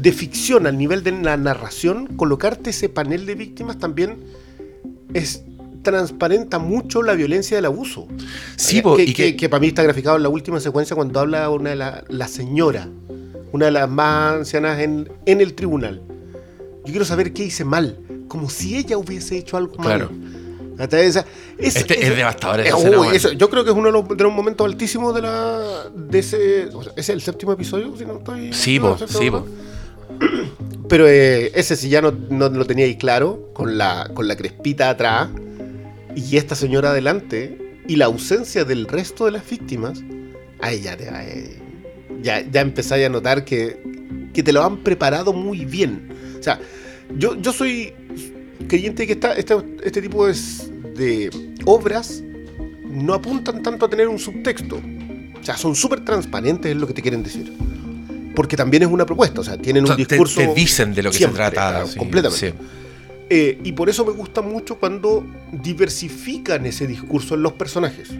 [0.00, 4.18] de ficción, al nivel de la narración, colocarte ese panel de víctimas también
[5.14, 5.42] es
[5.82, 8.06] transparenta mucho la violencia del abuso.
[8.56, 11.18] Sí, Eh, que, y que- que- para mí está graficado en la última secuencia cuando
[11.20, 12.88] habla una de la, la señora,
[13.52, 16.02] una de las más ancianas en, en el tribunal.
[16.84, 20.10] Yo quiero saber qué hice mal, como si ella hubiese hecho algo Claro.
[20.10, 20.84] mal.
[20.88, 21.26] Esa- esa-
[21.58, 24.22] Este es devastador esa escena, uy, eso- yo creo que es uno de los, de
[24.22, 25.60] los momentos altísimos de la
[25.94, 29.28] de ese o sea, es el séptimo episodio si no estoy Sí, no, po, sí,
[29.30, 29.44] po.
[30.88, 34.36] Pero eh, ese sí ya no, no lo tenía ahí claro con la con la
[34.36, 35.28] crespita atrás
[36.14, 40.02] y esta señora adelante y la ausencia del resto de las víctimas
[40.60, 41.58] ahí ya te eh,
[42.22, 43.80] ya, ya empezáis a notar que,
[44.32, 46.58] que te lo han preparado muy bien o sea
[47.16, 47.92] yo, yo soy
[48.68, 51.30] creyente que esta, esta- este tipo de
[51.64, 52.22] obras
[52.90, 54.76] no apuntan tanto a tener un subtexto.
[55.40, 57.52] O sea, son súper transparentes en lo que te quieren decir.
[58.38, 60.40] Porque también es una propuesta, o sea, tienen O sea, un discurso...
[60.40, 61.70] te, dicen de lo que siempre, se trata.
[61.70, 62.50] claro, sí, completamente.
[62.50, 62.54] sí.
[63.28, 68.10] Eh, y por eso me gusta mucho cuando diversifican ese discurso en los personajes.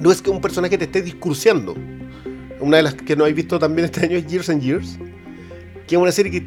[0.00, 1.74] No es que un personaje te esté discurseando.
[2.60, 4.98] Una de las que no habéis visto también este año es Years and Years,
[5.86, 6.46] que es una serie que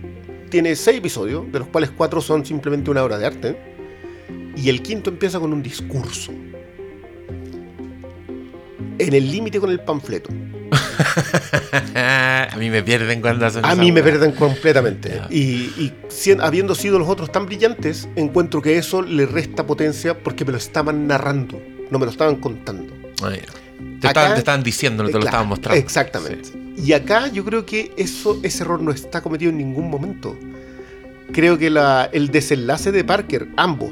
[0.49, 3.75] tiene seis episodios, de los cuales cuatro son simplemente una obra de arte.
[4.55, 6.31] Y el quinto empieza con un discurso.
[8.97, 10.31] En el límite con el panfleto.
[11.95, 15.21] a mí me pierden cuando hacen A mí me pierden completamente.
[15.29, 15.91] Y,
[16.41, 20.57] habiendo sido los otros tan brillantes, encuentro que eso le resta potencia porque me lo
[20.57, 22.93] estaban narrando, no me lo estaban contando.
[23.23, 23.29] Ah.
[23.31, 25.79] Te, Acá- estaban, te estaban diciendo, no te lo Claro, estaban mostrando.
[25.79, 26.49] Exactamente.
[26.77, 30.37] Y acá yo creo que eso, ese error no está cometido en ningún momento.
[31.31, 33.91] Creo que la- el desenlace de Parker, ambos,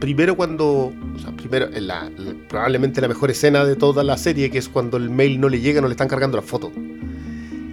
[0.00, 2.10] primero cuando, o sea, primero, en la,
[2.48, 5.60] probablemente la mejor escena de toda la serie, que es cuando el mail no le
[5.60, 6.72] llega, no le están cargando la foto.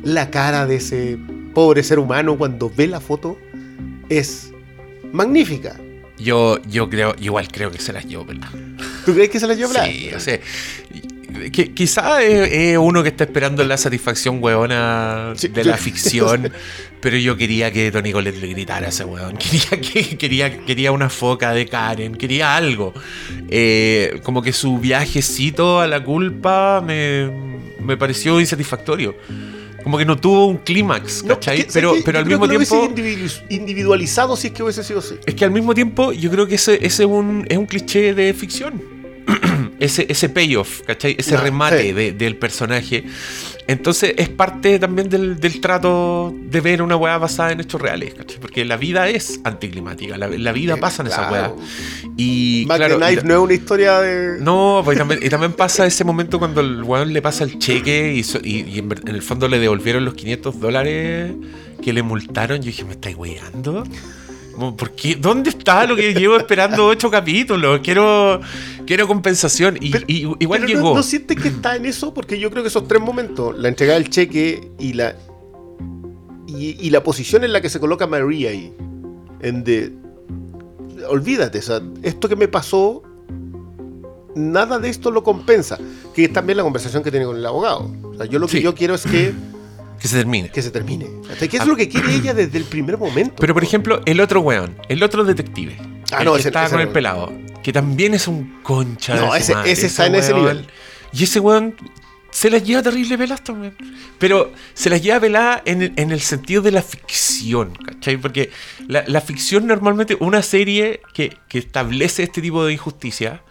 [0.03, 1.17] La cara de ese
[1.53, 3.39] pobre ser humano cuando ve la foto
[4.09, 4.51] es
[5.11, 5.79] magnífica.
[6.19, 8.49] Yo, yo creo, igual creo que se las llevo, ¿verdad?
[9.05, 9.87] ¿Tú crees que se la lleva a hablar?
[9.87, 10.39] Sí, o sea,
[11.51, 14.41] que, quizá es, es uno que está esperando la satisfacción
[15.35, 16.51] Sí, de la ficción,
[17.01, 19.37] pero yo quería que Tony Colette le gritara a ese huevón.
[19.37, 22.93] Quería, que, quería, quería una foca de Karen, quería algo.
[23.49, 27.29] Eh, como que su viajecito a la culpa me,
[27.79, 29.15] me pareció insatisfactorio.
[29.83, 31.59] Como que no tuvo un clímax, No, ¿cachai?
[31.63, 32.89] que- pero que pero al mismo que tiempo...
[32.89, 35.15] individu- individualizado si es que hubiese sido así.
[35.25, 38.13] Es que al mismo tiempo yo creo que ese, ese es, un, es un cliché
[38.13, 38.96] de ficción.
[39.79, 41.15] Ese, ese payoff, ¿cachai?
[41.17, 41.91] Ese remate sí.
[41.93, 43.03] de- del personaje.
[43.67, 48.13] Entonces es parte también del, del trato de ver una weá basada en hechos reales,
[48.13, 48.39] ¿cachai?
[48.39, 51.53] Porque la vida es anticlimática, la, la vida pasa en esa weá.
[52.15, 54.39] Y claro, Knife no es una historia de.
[54.39, 57.59] no, pues, y también, y también pasa ese momento cuando el weón le pasa el
[57.59, 61.33] cheque y, so- y- y en, en el fondo le devolvieron los 500 dólares
[61.83, 62.59] que le multaron.
[62.59, 63.83] Yo dije, ¿me estáis weando?
[64.57, 65.15] ¿Por qué?
[65.15, 67.79] ¿Dónde está lo que llevo esperando ocho capítulos?
[67.83, 68.41] Quiero,
[68.85, 69.77] quiero compensación.
[69.79, 70.95] Y, Pero- y igual Pero no- llegó.
[70.95, 72.13] No, sientes que está en eso?
[72.13, 75.15] Porque yo creo que esos tres momentos, la entrega del cheque y la.
[76.47, 78.73] Y, y la posición en la que se coloca María ahí.
[79.41, 79.93] En de.
[81.07, 83.03] Olvídate, o sea, esto que me pasó.
[84.35, 85.77] Nada de esto lo compensa.
[86.15, 87.91] Que es también la conversación que tiene con el abogado.
[88.03, 88.63] O sea, yo lo que Sí.
[88.63, 89.33] yo quiero es que,
[89.99, 90.49] que se termine.
[90.49, 91.07] que se termine.
[91.49, 93.35] Que es lo que quiere ella desde el primer momento.
[93.39, 95.77] Pero por ejemplo, el otro weón, el otro detective.
[96.11, 97.33] Ah, el no, que ese- estaba ese con el pelado.
[97.63, 100.67] Que también es un concha de No, ese- madre, ese está en ese nivel.
[101.11, 101.75] Y ese weón
[102.31, 103.75] se las lleva terrible peladas también.
[104.19, 108.17] Pero se las lleva peladas en, el- en el sentido de la ficción, ¿cachai?
[108.17, 108.51] Porque
[108.87, 113.41] la, la ficción normalmente, una serie que, que establece este tipo de injusticia,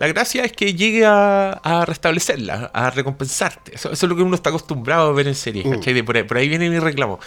[0.00, 3.74] la gracia es que llegue a, a restablecerla, a recompensarte.
[3.76, 5.70] Eso, eso es lo que uno está acostumbrado a ver en series, Mm.
[5.74, 5.92] ¿cachai?
[5.94, 7.20] De por, ahí, por ahí viene mi reclamo.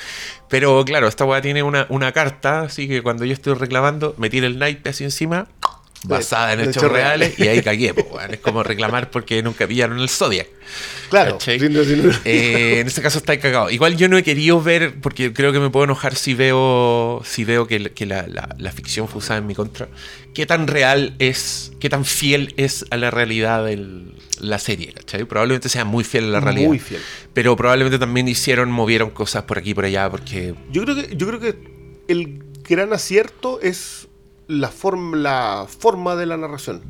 [0.50, 4.30] Pero claro, esta weá tiene una, una carta, así que cuando yo estoy reclamando, me
[4.30, 5.48] tira el naipe así encima,
[6.10, 8.20] basada en de hechos hechos reales, y ahí cagué, po.
[8.30, 10.48] Es como reclamar porque nunca pillaron el Zodiac.
[11.10, 11.38] claro.
[11.40, 13.70] sin- sin- Eh, en este caso está cagado.
[13.70, 17.44] Igual yo no he querido ver, porque creo que me puedo enojar si veo si
[17.44, 19.88] veo que, que la, la- la ficción fue usada en mi contra.
[20.34, 24.06] ¿Qué tan real es, qué tan fiel es a la realidad de
[24.40, 24.92] la serie?
[24.94, 25.26] ¿cachai?
[25.26, 26.68] Probablemente sea muy fiel a la realidad.
[26.70, 27.02] Muy fiel.
[27.34, 31.16] Pero probablemente también hicieron, movieron cosas por aquí y por allá, porque Yo creo que,
[31.16, 31.56] yo creo que
[32.08, 34.08] el gran acierto es
[34.54, 36.82] la forma, la forma de la narración.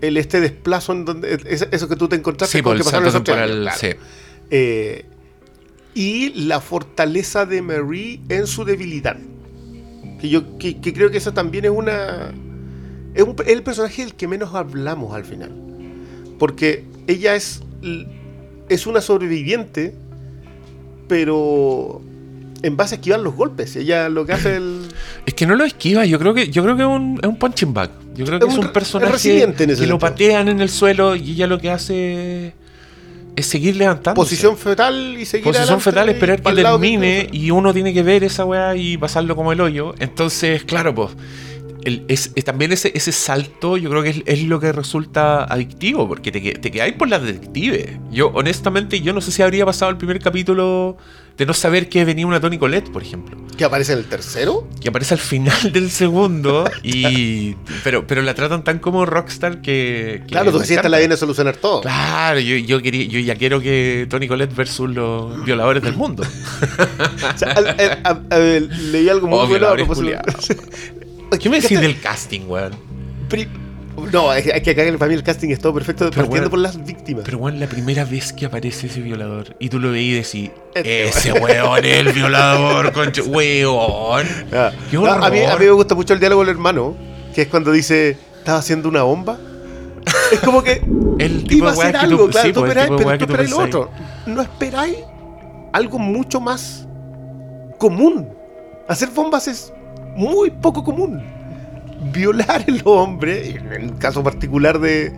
[0.00, 1.38] El este desplazo en donde.
[1.46, 3.60] es- Eso que tú te encontraste Sí, con que pasaron temporal.
[3.62, 3.78] claro.
[3.80, 3.88] sí.
[4.50, 5.06] Eh,
[5.94, 9.16] y la fortaleza de Marie en su debilidad.
[10.20, 12.32] Que yo que, que creo que eso también es una.
[13.14, 15.52] Es un- el personaje del que menos hablamos al final.
[16.38, 17.62] Porque ella es.
[18.68, 19.94] Es una sobreviviente,
[21.08, 22.02] pero.
[22.62, 23.76] En base a esquivar los golpes.
[23.76, 24.83] Ella lo que hace el.
[25.26, 27.36] Es que no lo esquiva, yo creo que, yo creo que es un, es un
[27.38, 27.90] punching bag.
[28.14, 31.16] Yo creo que Es es, un un personaje en que lo patean en el suelo
[31.16, 32.54] y ella lo que hace
[33.36, 34.14] es seguir levantando.
[34.20, 38.44] Posición fetal y seguir Posición fetal, esperar que termine y uno tiene que ver esa
[38.44, 39.94] weá y pasarlo como el hoyo.
[39.98, 41.10] Entonces, claro, pues.
[41.84, 45.44] el- es, es también ese, ese salto yo creo que es, es lo que resulta
[45.44, 47.98] adictivo, porque te, te quedáis por la detective.
[48.10, 50.96] Yo, honestamente, yo no sé si habría pasado el primer capítulo
[51.36, 53.36] de no saber que venía una Tony Colette, por ejemplo.
[53.56, 54.68] Que aparece en el tercero.
[54.80, 57.54] Que aparece al final del segundo y...
[57.84, 60.22] pero, pero la tratan tan como rockstar que...
[60.22, 61.80] que Claro, tú decías, esta la viene a solucionar todo.
[61.82, 66.24] Claro, yo, yo, quería, yo ya quiero que Tony Colette versus los violadores del mundo.
[67.34, 69.74] O sea, al- al- a- a- leí algo muy Oh, bueno.
[71.40, 72.72] ¿Qué me decís del casting, weón?
[74.12, 76.58] No, es que- acá para mí el casting es todo perfecto, Pero partiendo bueno, por
[76.58, 77.22] las víctimas.
[77.24, 80.60] Pero, weón, la primera vez que aparece ese violador y tú lo veías y decís,
[80.74, 84.26] Este ese weón es el violador, concho, weón.
[84.52, 84.72] Ah.
[84.90, 85.52] Qué No, a, mí, horror.
[85.52, 86.94] a mí me gusta mucho el diálogo del hermano,
[87.34, 89.38] que es cuando dice, estaba haciendo una bomba.
[90.32, 90.82] Es como que
[91.18, 93.50] El tipo iba a hacer algo, tú, claro, sí, tú pues, esperáis, pero tú esperáis
[93.50, 93.90] lo otro.
[94.26, 94.96] No esperáis
[95.72, 96.86] algo mucho más
[97.78, 98.28] común.
[98.88, 99.72] Hacer bombas es
[100.14, 101.22] muy poco común.
[102.12, 105.12] Violar el hombre, en el caso particular de,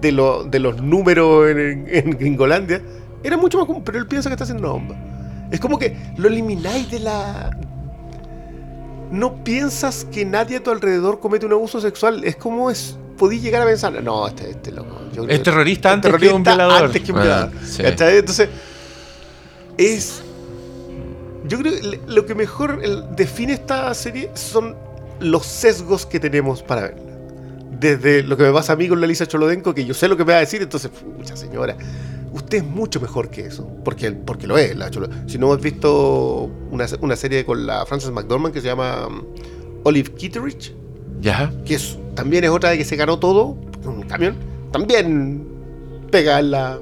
[0.00, 2.80] de, lo- de los números en, en Gringolandia,
[3.22, 4.96] era mucho más común, pero él piensa que está haciendo una bomba.
[5.50, 7.56] Es como que lo elimináis de la...
[9.10, 12.24] No piensas que nadie a tu alrededor comete un abuso sexual.
[12.24, 12.98] Es como es...
[13.16, 14.98] Podí llegar a pensar, no, este, este loco.
[15.14, 16.84] yo Es terrorista es antes que un terrorista violador.
[16.86, 17.48] antes que un Ah.
[17.78, 18.48] Entonces,
[19.78, 20.22] es.
[21.48, 22.82] Yo creo que lo que mejor
[23.16, 24.76] define esta serie son
[25.20, 27.02] los sesgos que tenemos para verla.
[27.78, 30.16] Desde lo que me pasa a mí con la Lisa Cholodenko, que yo sé lo
[30.16, 31.76] que me va a decir, entonces, pucha señora,
[32.32, 34.74] usted es mucho mejor que eso, porque, porque lo es.
[34.76, 38.68] La Cholo- si no hemos visto una, una serie con la Frances McDormand que se
[38.68, 39.22] llama um,
[39.84, 40.74] Olive Kitteridge,
[41.20, 41.52] Ya.
[41.66, 44.36] que es, también es otra de que se ganó todo un camión,
[44.72, 45.46] también
[46.10, 46.78] pega en la.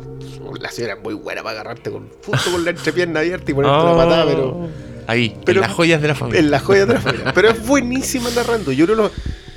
[0.61, 3.77] La señora es muy buena para agarrarte con, justo con la entrepierna abierta y ponerte
[3.77, 4.68] una patada, pero
[5.07, 6.40] Ahí, pero- en las joyas de la familia.
[6.40, 7.33] en la joya de la familia.
[7.35, 8.73] Pero es buenísima narrando.
[8.73, 9.17] Yo creo que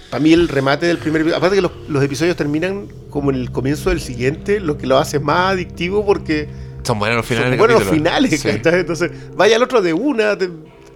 [0.10, 3.38] para mí el remate del primer episodio, aparte que los, los episodios terminan como en
[3.38, 6.48] el comienzo del siguiente, lo que lo hace más adictivo porque
[6.84, 7.50] Son buenos los finales.
[7.52, 8.46] son buenos los finales.
[8.46, 10.50] Entonces, vaya al otro de una, te-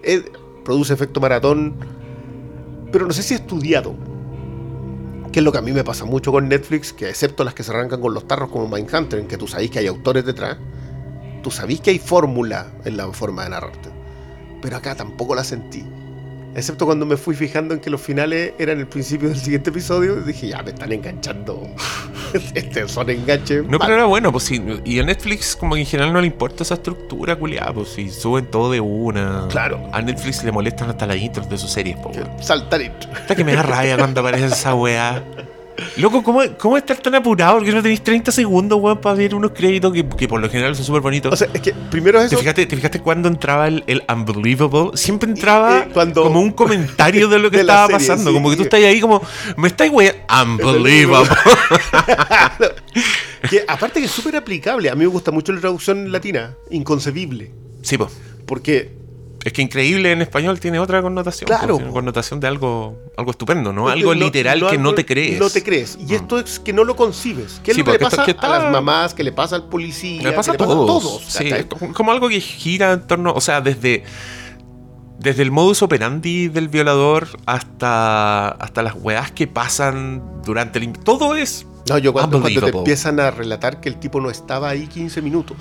[0.04, 0.24] eh,
[0.64, 1.76] produce efecto maratón,
[2.92, 3.96] pero no sé si estudiado.
[5.32, 7.64] Que es lo que a mí me pasa mucho con Netflix, que excepto las que
[7.64, 10.58] se arrancan con los tarros como Mindhunter, en que tú sabís que hay autores detrás,
[11.42, 13.90] tú sabís que hay fórmula en la forma de narrarte.
[14.62, 15.84] Pero acá tampoco la sentí.
[16.54, 20.18] Excepto cuando me fui fijando en que los finales eran el principio del siguiente episodio,
[20.18, 21.66] dije, ya me están enganchando.
[22.54, 23.64] este son enganches.
[23.64, 23.88] No, mal.
[23.88, 24.62] pero era bueno, pues sí.
[24.84, 28.10] Y a Netflix, como que en general no le importa esa estructura, culiada, pues si
[28.10, 29.48] suben todo de una.
[29.50, 29.82] Claro.
[29.94, 32.12] A Netflix le molestan hasta las intros de sus series, po.
[32.42, 33.10] Saltar intro.
[33.14, 35.24] Hasta que me da rabia cuando aparece esa weá.
[35.98, 37.58] Loco, ¿cómo, ¿cómo estar tan apurado?
[37.58, 40.76] Porque no tenéis 30 segundos, weón, para ver unos créditos que, que por lo general
[40.76, 41.34] son súper bonitos.
[41.34, 42.42] O sea, es que primero es ¿Te eso.
[42.42, 44.92] fijaste, ¿Te fijaste cuando entraba el, el Unbelievable?
[44.96, 48.30] Siempre entraba Eh, cuando- como un comentario de lo que de estaba serie, pasando.
[48.30, 48.34] sí.
[48.36, 49.22] Como que tú estás ahí como,
[49.58, 50.16] me estáis weón.
[50.30, 51.30] Unbelievable.
[53.50, 54.90] que aparte que es súper aplicable.
[54.90, 57.52] A mí me gusta mucho la traducción latina, inconcebible.
[57.82, 58.12] sí, pues.
[58.46, 58.92] Porque
[59.44, 61.48] Es que increíble en español tiene otra connotación.
[61.48, 61.94] Claro, pues, tiene po.
[61.96, 63.90] connotación de algo, algo estupendo, ¿no?
[63.90, 65.40] Algo literal que no te crees.
[65.40, 65.98] No te crees.
[66.00, 66.16] Y Mm.
[66.16, 67.60] esto es que no lo concibes.
[67.64, 69.14] ¿Qué es Sí, lo que le porque esto- pasa que a las mamás?
[69.16, 70.22] ¿Qué le pasa al policía?
[70.22, 71.22] Me pasa a ¿qué le todos.
[71.26, 71.50] Sí,
[71.94, 74.04] como- algo que gira en torno, o sea, desde,
[75.18, 80.92] desde el modus operandi del violador hasta, hasta las weás que pasan durante el...
[80.94, 81.66] Todo es...
[81.90, 85.22] No, yo cuando, cuando te empiezan a relatar que el tipo no estaba ahí 15
[85.22, 85.58] minutos.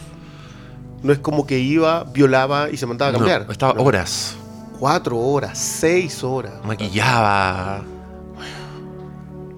[1.02, 3.46] No es como que iba, violaba y se mandaba a no, cambiar.
[3.50, 3.82] estaba No.
[3.82, 4.36] horas,
[4.78, 6.54] Cuatro horas, seis horas.
[6.64, 7.82] maquillaba...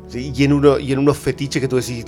[0.08, 2.04] Sí, y, en uno, y en unos fetiches que tú decís,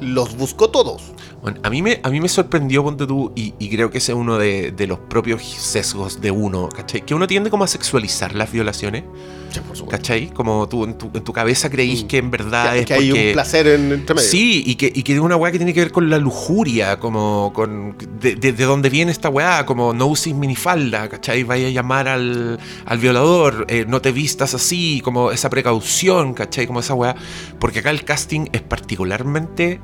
[0.00, 1.12] los buscó todos.
[1.42, 4.12] Bueno, a, mí me, a mí me sorprendió, ponte tú, y, y creo que ese
[4.12, 7.04] es uno de, de los propios sesgos de uno, ¿cachai?
[7.04, 9.02] Que uno tiende como a sexualizar las violaciones.
[9.50, 9.86] Sí, por supuesto.
[9.98, 10.30] ¿Cachai?
[10.32, 12.06] Como tú en tu, en tu cabeza creís Mm.
[12.06, 13.26] que en verdad Que, es que hay porque...
[13.28, 14.28] un placer en, entre medio.
[14.30, 16.98] Sí, y que, y que es una weá que tiene que ver con la lujuria,
[17.00, 21.42] como con de, de, de dónde viene esta weá, como no uses minifalda, ¿cachai?
[21.42, 26.66] Vaya a llamar al, al violador, eh, no te vistas así, como esa precaución, ¿cachai?
[26.68, 27.14] Como esa weá.
[27.58, 29.80] Porque acá el casting es particularmente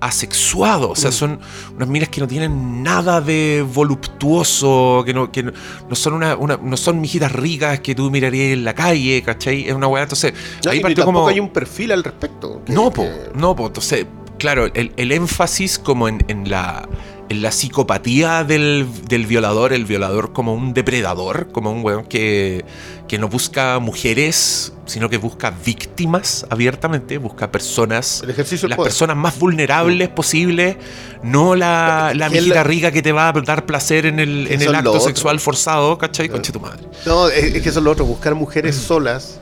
[0.00, 1.12] asexuado, o sea, Mm.
[1.12, 1.40] son
[1.76, 5.52] unas minas que no tienen nada de voluptuoso, que no, que no,
[5.88, 9.68] no son una, una- no son mijitas ricas que tú mirarías en la calle, ¿cachai?
[9.68, 10.32] Es una weá, entonces
[10.64, 11.26] No, ahí partió como...
[11.28, 12.62] hay un perfil al respecto.
[12.64, 13.66] que- No, po, que- no, po.
[13.66, 14.06] Entonces,
[14.38, 16.88] claro, el, el énfasis como en, en la,
[17.30, 22.64] la psicopatía del, del violador, el violador como un depredador, como un weón que,
[23.06, 28.76] que no busca mujeres, sino que busca víctimas abiertamente, busca personas, El ejercicio del las
[28.78, 28.90] poder.
[28.90, 30.76] personas más vulnerables posibles,
[31.22, 34.74] no la, la mijita rica que te va a dar placer en el, en el
[34.74, 36.28] acto sexual forzado, ¿cachai?
[36.28, 36.86] Conche tu madre.
[37.04, 39.40] No, es, es que eso es lo otro, buscar mujeres solas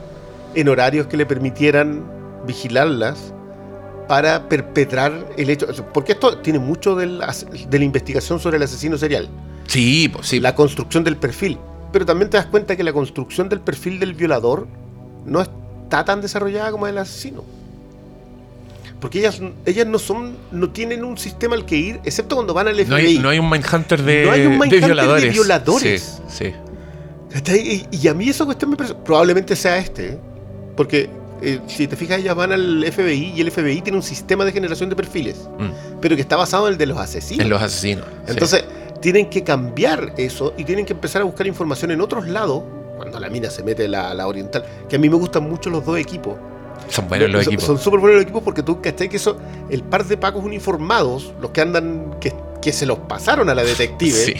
[0.55, 2.03] en horarios que le permitieran
[2.45, 3.33] vigilarlas
[4.07, 5.67] para perpetrar el hecho.
[5.93, 7.19] Porque esto tiene mucho del
[7.69, 9.29] de la investigación sobre el asesino serial,
[9.67, 10.39] Sí, pues sí.
[10.39, 11.57] la construcción del perfil.
[11.91, 14.67] Pero también te das cuenta que la construcción del perfil del violador
[15.25, 17.43] no está tan desarrollada como el asesino.
[18.99, 22.67] Porque ellas, ellas no son, no tienen un sistema al que ir, excepto cuando van
[22.67, 22.87] al FBI.
[22.89, 25.33] no, hay, no hay un Mindhunter de, No hay un de Mindhunter de violadores.
[25.33, 26.19] violadores.
[26.29, 26.51] Sí,
[27.53, 27.83] sí.
[27.91, 28.95] Y, y a mí esa cuestión me parece.
[28.95, 30.07] Probablemente sea este.
[30.13, 30.19] ¿eh?
[30.75, 31.09] Porque
[31.41, 34.51] eh, si te fijas, ellas van al FBI y el FBI tiene un sistema de
[34.51, 35.47] generación de perfiles.
[35.57, 35.99] Mm.
[36.01, 37.43] Pero que está basado en el de los asesinos.
[37.43, 38.05] En los asesinos.
[38.25, 38.31] sí.
[38.33, 38.63] Entonces,
[39.01, 42.63] tienen que cambiar eso y tienen que empezar a buscar información en otros lados.
[42.97, 44.65] Cuando la mina se mete la, la oriental.
[44.89, 46.35] Que a mí me gustan mucho los dos equipos.
[46.89, 47.65] son buenos los Son- equipos.
[47.67, 49.07] Son súper buenos los equipos porque tú, ¿cachai?
[49.07, 49.37] Que eso,
[49.69, 53.63] el par de pacos uniformados, los que andan, que, que se los pasaron a la
[53.63, 54.11] detective.
[54.17, 54.33] Sí.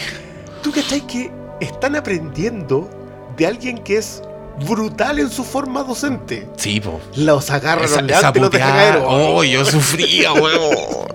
[0.64, 1.30] ¿Tú cachai que
[1.62, 2.90] están aprendiendo
[3.38, 4.24] de alguien que es
[4.66, 6.48] brutal en su forma docente?
[6.58, 7.00] Sí, po.
[7.16, 8.74] Los agarran, Esa, los esa y los puteada.
[8.74, 9.04] caer.
[9.06, 11.08] Oh, yo sufría, huevo.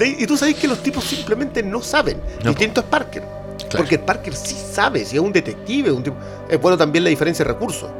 [0.00, 2.20] Y tú sabes que los tipos simplemente no saben.
[2.42, 3.22] No, Distinto es Parker.
[3.22, 3.78] Claro.
[3.78, 5.90] Porque Parker sí sabe, si es un detective.
[5.92, 6.16] Un tipo...
[6.48, 7.90] Es bueno también la diferencia de recursos.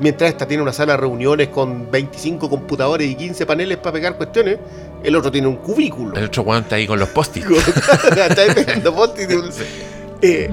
[0.00, 4.16] Mientras esta tiene una sala de reuniones con 25 computadores y 15 paneles para pegar
[4.16, 4.58] cuestiones,
[5.04, 6.16] el otro tiene un cubículo.
[6.16, 7.44] El otro weón está ahí con los post-it.
[8.16, 9.50] Está pegando post-it y un-
[10.22, 10.50] Eh,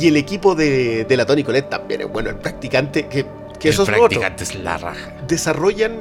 [0.00, 2.30] y el equipo de, de la Tony Colette también es bueno.
[2.30, 3.24] El practicante, que,
[3.58, 4.20] que eso el es lo otro.
[4.20, 5.12] practicante es la raja.
[5.26, 6.00] Desarrollan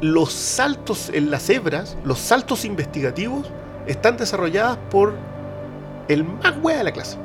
[0.00, 3.46] los saltos en las hebras, los saltos investigativos,
[3.86, 5.14] están desarrolladas por
[6.08, 7.16] el más wea de la clase.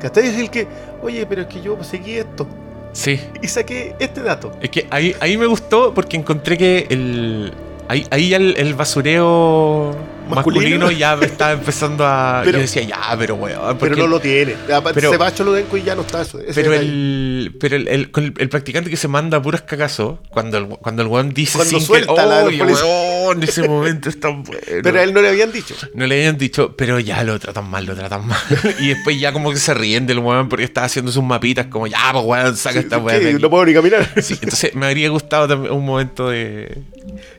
[0.00, 0.26] ¿Cachai?
[0.28, 0.66] Es el que,
[1.02, 2.46] oye, pero es que yo seguí esto
[2.92, 3.20] Sí.
[3.42, 4.52] y saqué este dato.
[4.60, 7.52] Es que ahí, ahí me gustó porque encontré que el.
[7.88, 9.94] Ahí, ahí el basureo
[10.28, 10.78] Masculino.
[10.86, 12.42] masculino, ya estaba empezando a.
[12.44, 13.76] Pero- yo decía, ya, pero weón.
[13.78, 14.54] Pero no lo tiene.
[14.94, 16.38] Pero- se va a Cholodenko y ya no está eso.
[16.54, 20.18] Pero el, pero el, el, con el- el practicante que se manda a puros cagazos,
[20.30, 22.82] cuando el, cuando el weón dice Cuando sin suelta que, la de los "Oye, policías".
[22.84, 24.60] weón, ese momento es tan bueno.
[24.82, 25.74] Pero a él no le habían dicho.
[25.94, 28.40] No le habían dicho, pero ya lo tratan mal, lo tratan mal.
[28.80, 31.86] y después ya como que se ríen del weón porque está haciendo sus mapitas, como
[31.86, 33.26] ya, pues weón, saca esta weón.
[33.26, 33.36] Aquí".
[33.40, 34.08] No puedo ni caminar.
[34.22, 36.82] Sí, entonces me habría gustado también un momento de,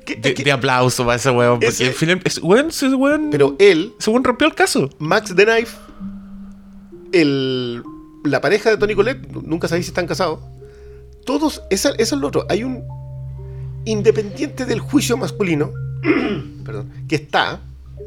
[0.05, 1.55] ¿Qué- de, qué- de aplauso para ese weón.
[1.55, 4.89] Porque Ese- al final, ese weón, ese weón, Pero él, ese weón rompió el caso.
[4.99, 5.75] Max the Knife,
[7.11, 7.83] el,
[8.25, 10.39] la pareja de Tony Colette, nunca sabéis si están casados.
[11.25, 12.45] Todos, eso es lo otro.
[12.49, 12.83] Hay un
[13.85, 15.71] independiente del juicio masculino,
[16.65, 17.61] perdón, que está,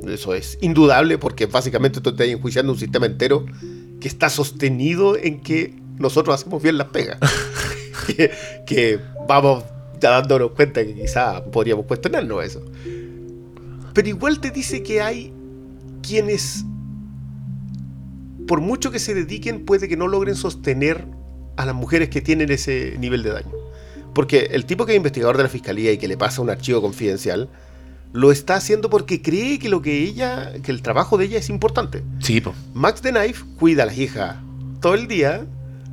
[0.07, 3.47] eso es indudable, porque básicamente tú estás enjuiciando un sistema entero
[4.01, 7.19] que está sostenido en que nosotros hacemos bien las pegas.
[8.07, 8.31] que,
[8.67, 8.99] que
[9.29, 9.65] vamos
[10.01, 12.65] ya dándonos cuenta que quizá podríamos cuestionarnos eso.
[13.93, 15.33] Pero igual te dice que hay
[16.03, 16.65] quienes,
[18.47, 21.05] por mucho que se dediquen, puede que no logren sostener
[21.57, 23.53] a las mujeres que tienen ese nivel de daño.
[24.15, 26.81] Porque el tipo que es investigador de la fiscalía y que le pasa un archivo
[26.81, 27.49] confidencial,
[28.13, 31.49] lo está haciendo porque cree que lo que ella, que el trabajo de ella es
[31.49, 32.03] importante.
[32.19, 32.55] Sí, po.
[32.75, 34.37] Max the Knife cuida a las hijas
[34.81, 35.47] todo el día,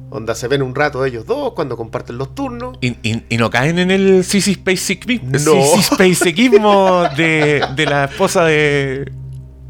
[0.09, 2.77] onda se ven un rato ellos dos cuando comparten los turnos.
[2.81, 5.81] Y, y- y no caen en el Sissy Space No.
[5.81, 9.11] Spaceismo de, de la esposa de.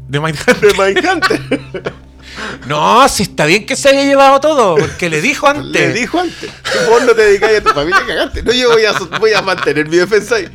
[0.08, 0.60] de Mindhunter.
[0.60, 1.92] De Mindhunter.
[2.68, 5.72] No, si está bien que se haya llevado todo, porque le dijo antes.
[5.72, 6.50] Le dijo antes,
[6.88, 8.42] vos no te dedicáis a tu familia, cagaste.
[8.42, 10.48] No, yo voy a, voy a mantener mi defensa ahí.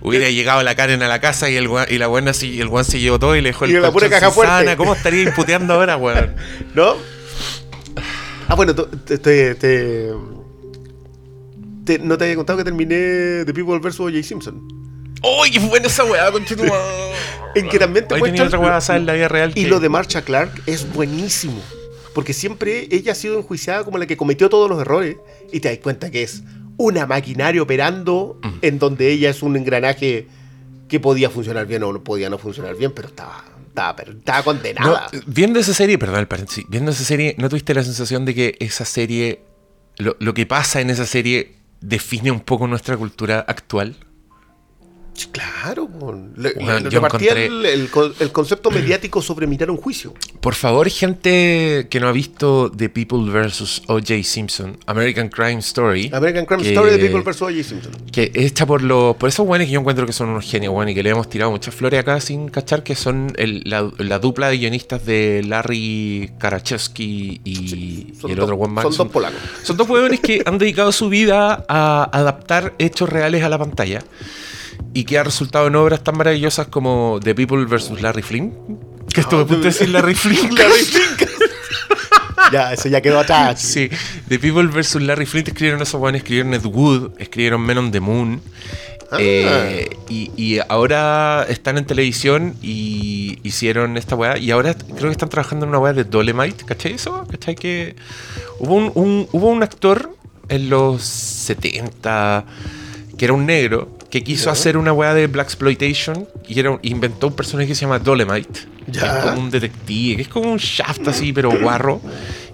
[0.00, 2.84] Hubiera llegado la Karen a la casa y el y la buena y el guan
[2.84, 4.76] se llevó todo y le dejó el Y la pura caja fuerte.
[4.76, 6.34] ¿Cómo estaría imputeando ahora, weón?
[6.74, 6.96] ¿No?
[8.52, 10.12] Ah, bueno, te, te- te-
[11.86, 13.98] te- no te había contado que terminé The People vs.
[13.98, 14.22] O.J.
[14.22, 14.60] Simpson.
[15.40, 16.30] ¡Uy, qué buena esa weá!
[17.54, 19.52] En que también te muestran- otra weá en la vida real.
[19.54, 21.62] Y que- lo de Marcha Clark es buenísimo.
[22.14, 25.16] Porque siempre ella ha sido enjuiciada como la que cometió todos los errores.
[25.50, 26.42] Y te das cuenta que es
[26.76, 28.48] una maquinaria operando Mm.
[28.60, 30.26] en donde ella es un engranaje
[30.88, 35.08] que podía funcionar bien o no podía no funcionar bien, pero estaba, estaba, condenada.
[35.26, 38.56] viendo esa serie, perdón el paréntesis, viendo esa serie, ¿no tuviste la sensación de que
[38.60, 39.42] esa serie,
[39.96, 43.96] lo que pasa en esa serie define un poco nuestra cultura actual?
[45.14, 46.12] Sí, Claro, po.
[46.36, 47.88] Le- Bueno, le yo encontré- el, el
[48.20, 50.14] el concepto mediático sobre mirar un juicio.
[50.40, 53.82] Por favor, gente que no ha visto The People vs.
[53.88, 54.22] O.J.
[54.24, 57.42] Simpson, American Crime Story, American Crime que- Story de People vs.
[57.42, 57.62] O.J.
[57.62, 57.92] Simpson.
[58.10, 60.72] que es hecha por los por esos buenos que yo encuentro que son unos genios,
[60.72, 63.90] bueno, y que le hemos tirado muchas flores acá sin cachar, que son el- la,
[63.98, 68.84] la dupla de guionistas de Larry Karachowski y, el otro buen man.
[68.84, 69.38] Son dos polacos.
[69.62, 74.02] Son dos huevones que han dedicado su vida a adaptar hechos reales a la pantalla
[74.94, 78.00] y que ha resultado en obras tan maravillosas como The People vs.
[78.02, 78.52] Larry Flynn.
[79.12, 80.54] Que estuve a punto de decir Larry Flynn.
[80.54, 81.30] Larry Flint.
[82.52, 83.60] ya, eso ya quedó atrás.
[83.60, 83.88] Sí,
[84.28, 84.96] The People vs.
[85.02, 88.40] Larry Flint escribieron esos buenos, escribieron Ed Wood, escribieron Men on the Moon.
[89.10, 89.16] Ah.
[89.20, 94.38] Eh, y, y ahora están en televisión y hicieron esta weá.
[94.38, 97.26] Y ahora creo que están trabajando en una weá de Dolemite, ¿cachai eso?
[97.30, 97.54] ¿cachai?
[97.54, 97.94] Que
[98.58, 100.16] hubo un, un- hubo un actor
[100.48, 102.44] en los 70
[103.18, 107.28] que era un negro que quiso hacer una weá de Black Exploitation y era, inventó
[107.28, 108.60] un personaje que se llama Dolemite.
[108.92, 112.00] que es como un detective, que es como un shaft así, pero guarro.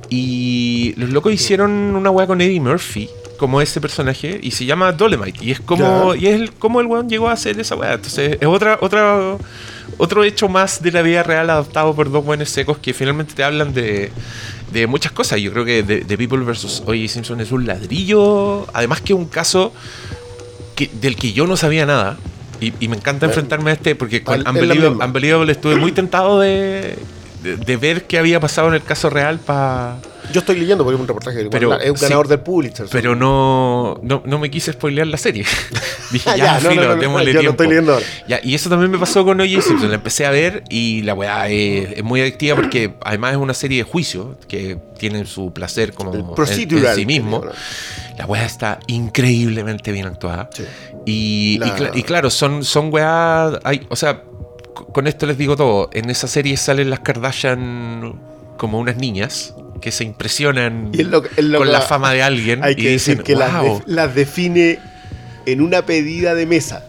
[0.08, 4.92] Y los locos hicieron una weá con Eddie Murphy, como ese personaje, y se llama
[4.92, 5.44] Dolemite.
[5.44, 7.94] Y es como, y es el- como el weón llegó a hacer esa weá.
[7.94, 9.36] Entonces, es otra, otra,
[9.98, 13.42] otro hecho más de la vida real adaptado por dos buenos secos que finalmente te
[13.44, 14.10] hablan de,
[14.72, 15.40] de muchas cosas.
[15.40, 16.82] Yo creo que The, The People vs.
[16.86, 17.08] O.J.
[17.08, 19.72] Simpson es un ladrillo, además que un caso
[20.78, 22.16] que- del que yo no sabía nada.
[22.60, 24.48] Y, y me encanta Bueno, enfrentarme a este porque con al-.
[25.08, 26.96] Unbelievable estuve muy tentado de,
[27.42, 29.96] de, de ver qué había pasado en el caso real para...
[30.32, 31.38] Yo estoy leyendo porque es un reportaje.
[31.40, 32.02] igual, Pero, es un sí.
[32.04, 32.86] ganador del Pulitzer.
[32.90, 35.44] Pero no, no, no me quise spoilear la serie.
[36.10, 37.50] Dije, Ah, ya, ya, filo, no, no, démosle yo lo tiempo.
[37.62, 38.06] estoy leyendo ahora.
[38.28, 39.62] Ya, y eso también me pasó con O.J.
[39.62, 39.88] Simpson.
[39.88, 43.54] La empecé a ver y la weá es, es muy adictiva porque además es una
[43.54, 46.46] serie de juicio que tiene su placer como en-
[46.94, 47.44] sí mismo.
[48.18, 50.48] La weá está increíblemente bien actuada.
[50.52, 50.64] Sí.
[51.06, 53.58] Y, y La- cla- y claro, son, son weá.
[53.64, 54.22] Hay, o sea,
[54.92, 55.90] con esto les digo todo.
[55.92, 58.18] En esa serie salen las Kardashian
[58.56, 62.62] como unas niñas que se impresionan Y lo lo con la fama de alguien.
[62.64, 63.78] Hay y que dicen, decir que las, "Wow".
[63.78, 64.78] def- las define
[65.46, 66.84] en una pedida de mesa.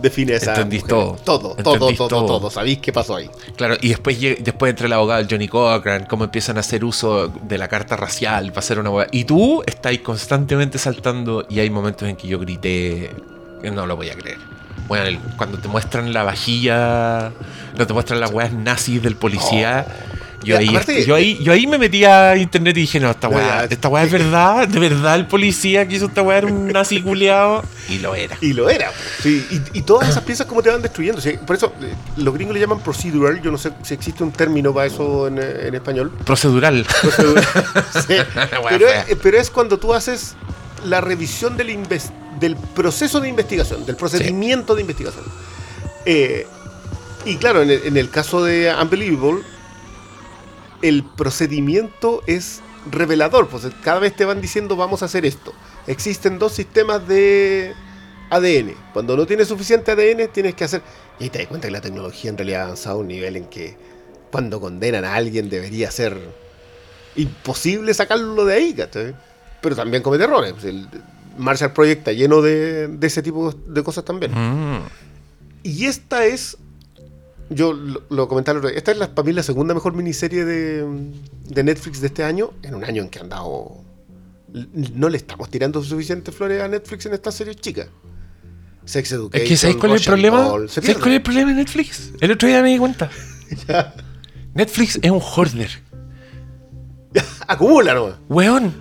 [0.00, 0.52] Define esa.
[0.54, 1.18] Entendís todo.
[1.24, 2.26] Todo, todo, Entendís todo, todo.
[2.26, 3.28] todo, ¿Sabéis qué pasó ahí?
[3.56, 7.58] Claro, y después, después entra el abogado Johnny Cochran, cómo empiezan a hacer uso de
[7.58, 9.06] la carta racial para hacer una weá.
[9.12, 13.10] Y tú estás constantemente saltando y hay momentos en que yo grité,
[13.62, 14.38] no lo voy a creer.
[14.88, 17.30] Bueno, el- cuando te muestran la vajilla,
[17.76, 19.84] no te muestran las weas nazis del policía.
[20.42, 23.10] Yo, Ya, ahí, aparte- yo, ahí, yo ahí me metí a internet y dije, no,
[23.10, 26.46] esta weá, esta weá es verdad, de verdad el policía que hizo esta weá era
[26.46, 27.62] un nazi culiado.
[27.88, 28.36] Y lo era.
[28.40, 28.90] Y lo era.
[29.22, 31.20] Sí, y, y todas esas piezas como te van destruyendo.
[31.20, 33.42] Sí, por eso eh, los gringos le llaman procedural.
[33.42, 36.10] Yo no sé si existe un término para eso en, eh, en español.
[36.24, 36.86] Procedural.
[37.02, 37.44] Procedural.
[38.06, 38.14] Sí.
[38.68, 40.34] Pero, es, pero es cuando tú haces
[40.84, 45.24] la revisión del, proceso de investigación, del procedimiento de investigación.
[46.06, 46.46] Eh,
[47.26, 49.42] y claro, en el, en el caso de Unbelievable,
[50.82, 52.60] el procedimiento es
[52.90, 53.48] revelador.
[53.48, 55.52] Pues cada vez te van diciendo vamos a hacer esto.
[55.86, 57.74] Existen dos sistemas de
[58.30, 58.74] ADN.
[58.92, 60.82] Cuando no tienes suficiente ADN, tienes que hacer.
[61.18, 63.36] Y ahí te das cuenta que la tecnología en realidad ha avanzado a un nivel
[63.36, 63.76] en que
[64.30, 66.16] cuando condenan a alguien debería ser
[67.16, 69.14] imposible sacarlo de ahí, ¿cachai?
[69.60, 70.52] Pero también comete errores.
[70.52, 70.88] Pues El
[71.36, 74.32] Marshall Project está lleno de, de ese tipo de cosas también.
[74.32, 74.82] Mm.
[75.62, 76.56] Y esta es.
[77.50, 79.94] Yo lo, lo comentaba el otro día, Esta es la, para mí la segunda mejor
[79.94, 80.86] miniserie de,
[81.48, 82.52] de Netflix de este año.
[82.62, 83.82] En un año en que han dado.
[84.52, 87.88] No le estamos tirando suficientes flores a Netflix en estas series chicas.
[88.84, 89.42] Sex Education.
[89.42, 90.42] Es que ¿sabes cuál es el problema?
[90.42, 91.00] Doll, se ¿Sabes pierde.
[91.00, 92.10] cuál es el problema de Netflix?
[92.20, 93.10] El otro día me di cuenta.
[94.54, 95.70] Netflix es un hoarder.
[97.46, 98.16] Acumula, ¿no?
[98.28, 98.72] Weón.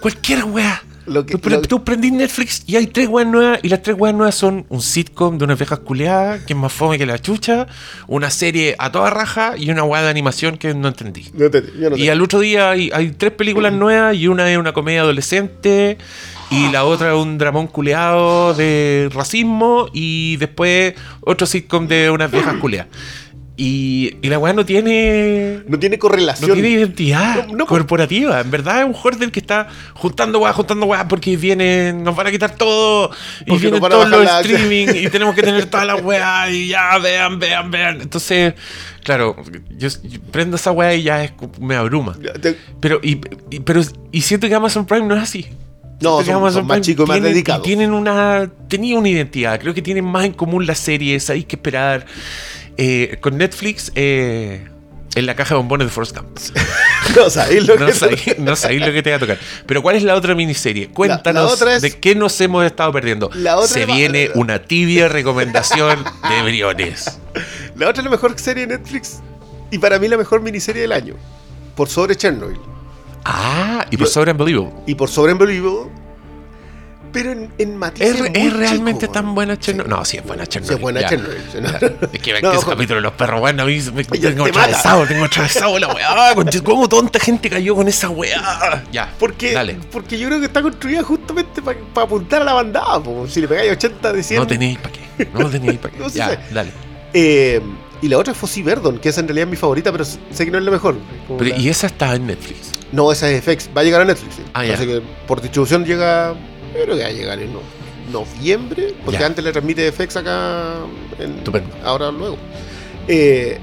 [0.00, 0.82] Cualquier weá.
[1.06, 3.60] Lo que- tú, lo- tú prendís Netflix y hay tres weas nuevas.
[3.62, 6.72] Y las tres weas nuevas son un sitcom de unas viejas culiadas, que es más
[6.72, 7.66] fome que la chucha.
[8.08, 11.26] Una serie a toda raja y una weá de animación que no entendí.
[11.34, 14.50] No te- yo no Y al otro día hay, hay tres películas nuevas y una
[14.50, 15.98] es una comedia adolescente
[16.50, 22.30] y la otra es un dramón culeado de racismo y después otro sitcom de unas
[22.30, 22.88] viejas culeadas.
[23.58, 25.62] Y, y la weá no tiene...
[25.66, 26.52] no tiene No correlación.
[26.52, 28.40] tiene identidad No, no, corporativa.
[28.42, 32.26] En verdad es un hoarder que está juntando weá, juntando weá porque vienen, nos van
[32.26, 33.10] a quitar todo.
[33.46, 36.98] Y vienen todos los la- streaming y tenemos que tener todas las weá y ya,
[36.98, 38.00] vean, vean, vean.
[38.02, 38.52] Entonces,
[39.02, 39.34] claro,
[39.70, 42.14] yo, yo prendo esa weá y ya es, me abruma.
[42.80, 43.80] Pero y, y- pero,
[44.12, 45.46] y siento que Amazon Prime no es así.
[46.02, 47.62] No, son- Amazon son más chicos y más dedicados.
[47.62, 48.50] Tienen una.
[48.68, 49.58] Tenía una identidad.
[49.58, 51.30] Creo que tienen más en común las series.
[51.30, 52.04] Hay que esperar.
[52.78, 54.66] Eh, con Netflix, eh,
[55.14, 56.38] en la caja de bombones de Forrest Gump.
[57.16, 58.56] No sabéis lo No no
[58.86, 59.38] lo que te va a tocar.
[59.64, 60.88] Pero ¿cuál es la otra miniserie?
[60.88, 63.30] Cuéntanos la otra es- de qué nos hemos estado perdiendo.
[63.32, 67.18] La otra Se viene una tibia recomendación de Briones.
[67.76, 69.20] La otra es la mejor serie de Netflix
[69.70, 71.14] y para mí la mejor miniserie del año.
[71.76, 72.58] Por sobre Chernobyl.
[73.24, 74.72] Ah, y por Yo- sobre Unbelievable.
[74.86, 75.90] Y por sobre Unbelievable.
[77.16, 79.90] Pero en, en matices ¿Es, muy es realmente tan buena Chernobyl?
[79.90, 80.68] No, sí es buena Chernobyl.
[80.68, 81.08] Sí, es buena ya.
[81.08, 81.36] Chernobyl.
[82.12, 84.52] Es que, No, que ese capítulo de los perros, bueno, a mí me, tengo te
[84.52, 84.60] mata.
[84.64, 86.34] atravesado, tengo atravesado la weá.
[86.64, 88.84] ¿Cómo tanta gente cayó con esa weá?
[88.92, 89.76] Ya, Porque, dale.
[89.90, 93.02] porque yo creo que está construida justamente para apuntar a la bandada.
[93.02, 93.26] po.
[93.28, 94.40] Si le pegáis 80 de 100.
[94.40, 95.28] No tenéis para qué.
[95.32, 96.00] No tenéis para qué.
[96.00, 96.18] No sé.
[96.18, 96.70] ya, dale.
[97.14, 97.60] Eh,
[98.02, 100.50] y la otra es Fossi Verdon, que es en realidad mi favorita, pero sé que
[100.50, 100.96] no es la mejor.
[101.26, 102.72] Como Pero, la- y esa está en Netflix.
[102.92, 103.70] No, esa es FX.
[103.76, 104.34] Va a llegar a Netflix.
[104.36, 104.42] sí.
[104.52, 104.76] Ah, ya.
[104.76, 106.34] Que por distribución llega.
[106.76, 107.60] Yo creo que va a llegar en no-
[108.12, 108.94] noviembre.
[109.04, 109.26] Porque Ya.
[109.26, 110.74] antes le transmite FX acá.
[111.18, 111.42] En.
[111.84, 112.36] Ahora luego.
[113.08, 113.58] Eh,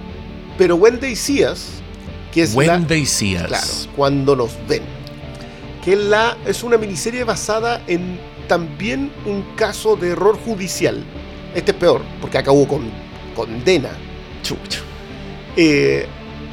[0.57, 1.68] pero Wendy Cías,
[2.32, 2.57] que es la.
[2.57, 3.47] Wendy Sears.
[3.47, 4.84] Claro, cuando nos ven.
[5.84, 11.03] Que es la, es una miniserie basada en también un caso de error judicial.
[11.55, 12.89] Este es peor, porque acabó con
[13.36, 13.89] condena.
[14.43, 14.80] Chucha.
[15.55, 16.05] eh,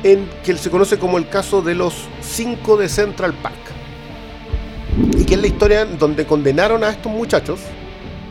[0.03, 3.55] en que se conoce como el caso de los cinco de Central Park.
[5.21, 7.61] Y que es la historia donde condenaron a estos muchachos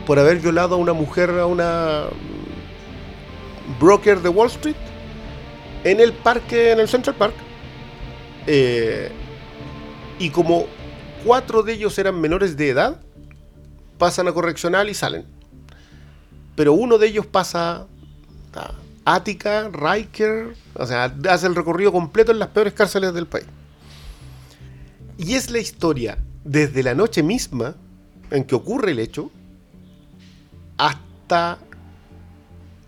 [0.08, 4.76] por haber violado a una mujer, a una mm, broker de Wall Street,
[5.84, 7.36] en el parque, en el Central Park.
[8.48, 9.12] Eh,
[10.18, 10.66] y como
[11.24, 13.00] cuatro de ellos eran menores de edad,
[14.00, 15.26] pasan a correccional y salen.
[16.56, 17.86] Pero uno de ellos pasa
[18.56, 18.72] a
[19.06, 23.46] Ática, Riker, o sea, hace el recorrido completo en las peores cárceles del país.
[25.20, 27.76] Y es la historia desde la noche misma
[28.32, 29.32] en que ocurre el hecho
[30.78, 31.58] hasta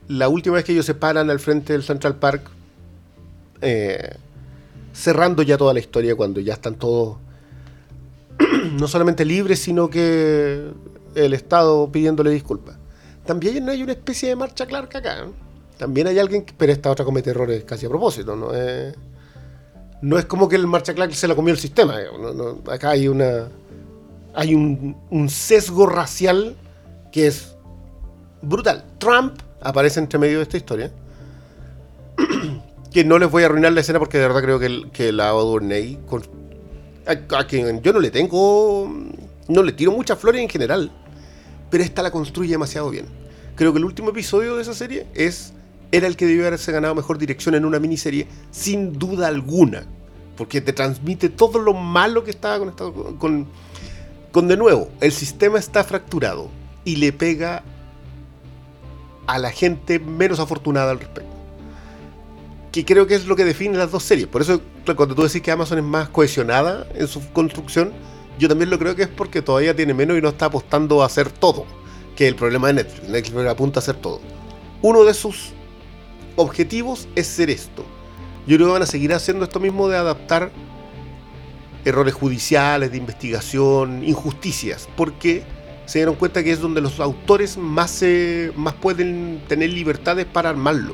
[0.07, 2.49] la última vez que ellos se paran al frente del Central Park,
[3.61, 4.15] eh,
[4.93, 7.17] cerrando ya toda la historia cuando ya están todos
[8.73, 10.71] no solamente libres, sino que
[11.15, 12.75] el Estado pidiéndole disculpas.
[13.25, 15.25] También hay una especie de marcha Clark acá.
[15.25, 15.33] ¿no?
[15.77, 18.53] También hay alguien, que, pero esta otra comete errores casi a propósito, ¿no?
[18.53, 18.95] Es,
[20.01, 21.95] no es como que el marcha Clark se la comió el sistema.
[22.19, 23.49] No, acá hay una.
[24.33, 26.55] Hay un, sesgo racial
[27.11, 27.55] que es
[28.41, 28.85] brutal.
[28.97, 30.91] Trump aparece entre medio de esta historia.
[32.91, 35.99] que no les voy a arruinar la escena porque de verdad creo que, la Odurney,
[36.07, 36.23] con
[37.05, 38.91] a, a quien yo no le tengo.
[39.47, 40.91] No le tiro muchas flores en general.
[41.69, 43.05] Pero esta la construye demasiado bien.
[43.55, 45.53] Creo que el último episodio de esa serie es.
[45.91, 49.85] Era el que debió haberse ganado mejor dirección en una miniserie, sin duda alguna.
[50.37, 53.17] Porque te transmite todo lo malo que estaba con.
[53.17, 53.47] con,
[54.31, 56.49] con de nuevo, el sistema está fracturado
[56.85, 57.63] y le pega
[59.27, 61.41] a la gente menos afortunada al respecto
[62.71, 64.27] que creo que es lo que define las dos series.
[64.27, 64.61] Por eso,
[64.95, 67.91] cuando tú decís que Amazon es más cohesionada en su construcción,
[68.39, 71.05] yo también lo creo que es porque todavía tiene menos y no está apostando a
[71.05, 71.65] hacer todo,
[72.15, 73.09] que el problema de Netflix.
[73.09, 74.21] Netflix apunta a hacer todo.
[74.81, 75.51] Uno de sus
[76.35, 77.85] objetivos es ser esto.
[78.47, 80.51] Yo creo que van a seguir haciendo esto mismo de adaptar
[81.85, 85.43] errores judiciales, de investigación, injusticias, porque
[85.85, 88.03] se dieron cuenta que es donde los autores más,
[88.55, 90.93] más pueden tener libertades para armarlo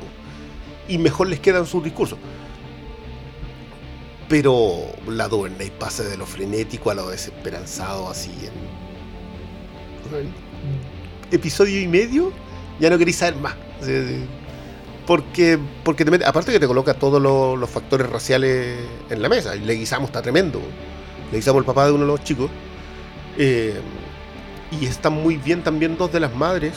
[0.88, 2.18] y mejor les quedan sus discursos.
[4.28, 4.76] Pero
[5.08, 8.88] la Duvernay pasa de lo frenético a lo desesperanzado así en
[11.30, 12.32] episodio y medio,
[12.80, 13.54] ya no queréis saber más.
[15.08, 18.76] Porque, porque te mete- aparte que te coloca todos los, los factores raciales
[19.10, 19.56] en la mesa.
[19.56, 20.60] Y Leguizamo está tremendo.
[21.32, 22.50] Leguizamo el papá de uno de los chicos.
[23.38, 23.80] Eh,
[24.78, 26.74] y están muy bien también dos de las madres.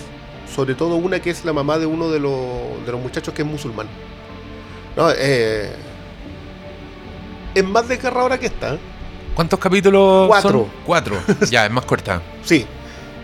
[0.56, 2.40] Sobre todo una que es la mamá de uno de los,
[2.86, 3.88] de los muchachos que es musulmán.
[4.96, 5.74] No, eh,
[7.54, 8.76] es más desgarradora que esta.
[8.76, 8.80] ¿eh?
[9.36, 10.28] ¿Cuántos capítulos?
[10.28, 10.50] Cuatro.
[10.52, 10.68] son?
[10.86, 11.18] Cuatro.
[11.50, 12.22] Ya, es más corta.
[12.46, 12.66] Sí.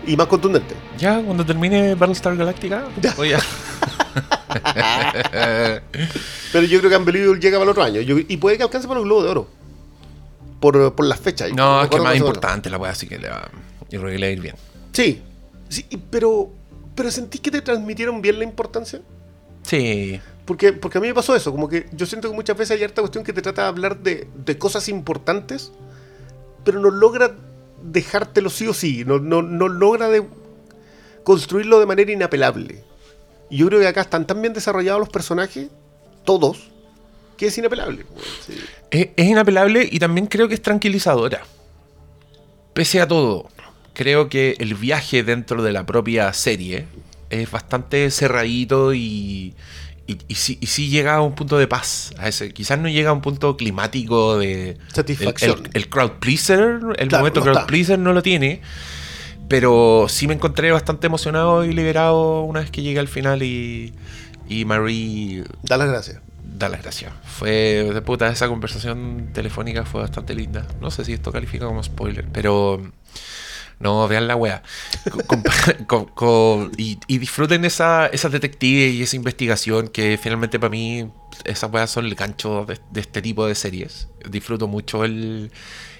[0.06, 0.74] Y más contundente.
[0.98, 3.12] Ya, cuando termine Battlestar Galactica, Ya.
[3.14, 3.38] voy a.
[6.52, 8.00] Pero yo creo que Unbelievable llega para el otro año.
[8.00, 9.48] Yo- y puede que alcance para el Globo de Oro.
[10.60, 11.52] Por, por las fechas.
[11.52, 13.48] no, es que más importante la weá, así que le va.
[13.90, 14.56] Yo creo que le va a ir bien.
[14.92, 15.22] Sí.
[15.68, 16.50] sí pero,
[16.94, 19.00] pero sentís que te transmitieron bien la importancia.
[19.62, 20.20] Sí.
[20.44, 22.82] Porque, porque a mí me pasó eso, como que yo siento que muchas veces hay
[22.84, 25.70] harta cuestión que te trata de hablar de, de cosas importantes,
[26.64, 27.34] pero no logra
[27.82, 30.26] dejártelo sí o sí, no, no, no logra de
[31.22, 32.82] construirlo de manera inapelable.
[33.50, 35.68] Y yo creo que acá están tan bien desarrollados los personajes,
[36.24, 36.68] todos,
[37.36, 38.04] que es inapelable.
[38.46, 38.54] Sí.
[38.90, 41.42] Es, es inapelable y también creo que es tranquilizadora.
[42.74, 43.48] pese a todo,
[43.94, 46.86] creo que el viaje dentro de la propia serie
[47.30, 49.54] es bastante cerradito y,
[50.06, 52.12] y, y sí, y sí llega a un punto de paz.
[52.18, 54.78] A ese, quizás no llega a un punto climático de...
[54.92, 55.58] Satisfacción.
[55.60, 57.66] El, el- el crowd pleaser, el Claro, momento no crowd está.
[57.66, 58.60] pleaser no lo tiene.
[59.48, 63.94] Pero sí me encontré bastante emocionado y liberado una vez que llegué al final y,
[64.48, 66.20] y Marie Da las gracias.
[66.44, 67.12] da las gracias.
[67.24, 67.50] Fue
[67.92, 70.66] de puta, esa conversación telefónica fue bastante linda.
[70.80, 72.82] No sé si esto califica como spoiler, pero
[73.80, 74.62] no, vean la wea.
[75.26, 75.42] Con-
[75.86, 81.08] con- con- y, y disfruten esa, esa detective y esa investigación que finalmente para mí
[81.44, 84.08] esas weas son el gancho de, de este tipo de series.
[84.28, 85.52] Disfruto mucho el,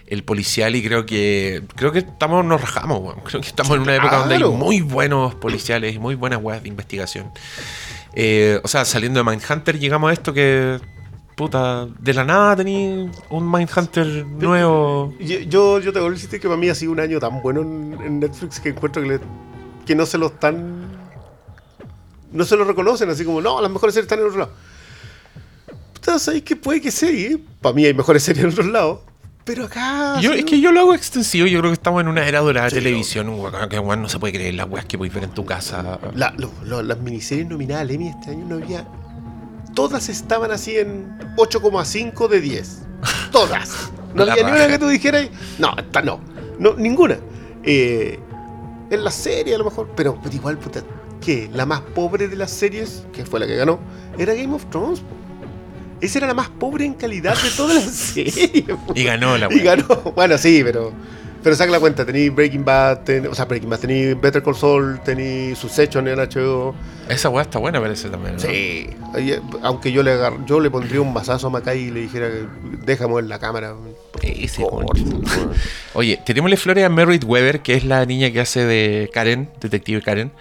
[0.09, 3.21] el policial y creo que creo que estamos nos rajamos, weón.
[3.25, 6.63] Creo que estamos en una época donde hay muy buenos policiales y muy buenas weas
[6.63, 7.31] de investigación.
[8.15, 10.81] Eh, o sea, saliendo de Mindhunter llegamos a esto que
[11.37, 15.15] puta, de la nada tenía un Mindhunter nuevo.
[15.21, 17.41] Yo, yo, yo te vuelvo a decir que para mí ha sido un año tan
[17.43, 19.21] bueno en, en Netflix que encuentro que, le-
[19.87, 20.89] que no se lo están.
[22.33, 24.53] No se lo reconocen, así como, no, las mejores series están en otro lado.
[25.95, 26.89] Puta, ¿sabéis que puede que?
[26.89, 27.39] ¿eh?
[27.61, 28.99] Para mí hay mejores series en otros lados.
[29.49, 30.21] Pero acá.
[30.21, 32.41] Yo, sí, es que yo lo hago extensivo, yo creo que estamos en una era
[32.41, 33.27] dorada de Sí, televisión,
[33.71, 35.99] que weón, no se puede creer las weas que podéis ver en tu casa.
[36.15, 38.85] la- lo- lo- las miniseries nominadas al Emmy este año no había.
[39.75, 42.83] Todas estaban así en 8,5 de 10.
[43.33, 43.91] Todas.
[44.15, 45.29] No había ni una que tú dijeras.
[45.59, 46.21] No, esta no.
[46.59, 47.19] no ninguna.
[47.63, 48.19] Eh,
[48.91, 49.91] en la serie a lo mejor.
[49.97, 50.81] Pero, pero igual, puta.
[51.21, 53.79] que La más pobre de las series, que fue la que ganó,
[54.19, 55.03] era Game of Thrones.
[56.01, 58.37] Esa era la más pobre en calidad de todas las series.
[58.95, 59.77] Y ganó la Y wea.
[59.77, 59.87] ganó.
[60.15, 60.93] Bueno, sí, pero.
[61.41, 64.57] Pero saca la cuenta, tenéis Breaking Bad, ten- o sea, Breaking Bad, tenéis Better Call
[64.57, 66.75] Saul, tenéis Succession en HBO.
[67.09, 68.35] Esa wea está buena, parece también.
[68.35, 68.41] ¿no?
[68.41, 68.89] Sí.
[69.63, 72.45] Aunque yo le agar- yo le pondría un mazazo a Macay y le dijera que
[72.85, 73.75] déjame en la cámara.
[74.49, 74.87] Favor.
[75.95, 80.01] Oye, tenémosle flores a Merritt Weber, que es la niña que hace de Karen, detective
[80.03, 80.33] Karen,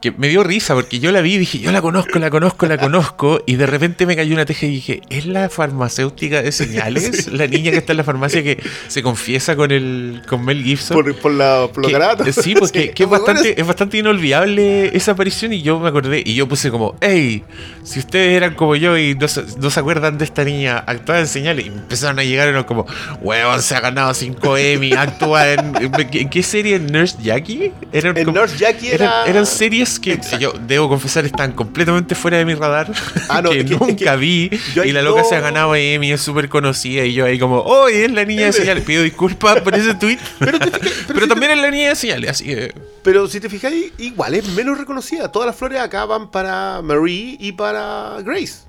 [0.00, 2.66] que me dio risa porque yo la vi y dije, yo la conozco, la conozco,
[2.66, 6.52] la conozco, y de repente me cayó una teja y dije, ¿es la farmacéutica de
[6.52, 7.28] señales?
[7.32, 10.94] La niña que está en la farmacia que se confiesa con el con Mel Gibson.
[10.96, 12.34] Por, por la, por Que- garabatos.
[12.34, 16.34] Sí, porque que es, bastante, es bastante inolvidable esa aparición y yo me acordé y
[16.34, 17.42] yo puse como, hey,
[17.82, 21.20] si ustedes eran como yo y no se, no se acuerdan de esta niña, actuaba
[21.20, 22.86] en señales y empezaron a llegar y como,
[23.24, 26.78] huevón, se ha ganado 5 Emmy, actúa en, en, ¿en qué serie?
[26.78, 27.72] ¿Nurse Jackie?
[27.92, 29.24] Eran En Nurse Jackie era.
[29.26, 32.92] eran series que yo debo confesar están completamente fuera de mi radar,
[33.28, 34.50] Ah, no, que nunca vi
[34.84, 37.88] y la loca se ha ganado Emmy, es súper conocida y yo ahí como, oh,
[37.88, 40.18] es la niña de señales, pido disculpas por ese tweet.
[40.38, 42.74] Pero, te fijas- Pero, si te- también es la niña de señales, así que.
[43.02, 45.30] pero si te fijáis, igual es menos reconocida.
[45.32, 48.64] Todas las flores acá van para Marie y para Grace.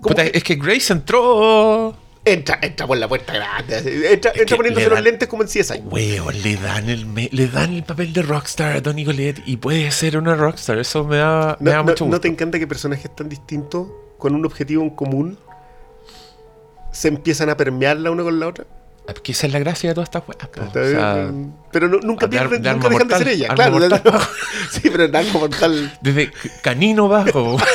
[0.00, 1.96] Puta, es que Grace entró.
[2.24, 4.12] Entra, entra por la puerta grande.
[4.12, 5.80] Entra, Es entra poniéndose le los dan- lentes como en CSI.
[5.84, 9.56] Weón, le dan el me- le dan el papel de rockstar a Tony Colette y
[9.56, 10.78] puede ser una rockstar.
[10.78, 12.20] Eso me da, me ¿No, da no- mucho no gusto.
[12.22, 15.38] te encanta que personajes tan distintos, con un objetivo en común,
[16.92, 18.64] se empiezan a permear la una con la otra?
[19.08, 20.38] Es que esa es la gracia de todas estas weas.
[20.56, 21.28] O sea,
[21.72, 23.46] pero no- nunca pierden, de nunca dejan de ser ella.
[23.50, 24.02] arma Claro, mortal.
[24.70, 25.98] sí, pero en arma mortal.
[26.00, 26.30] desde
[26.62, 27.56] canino bajo,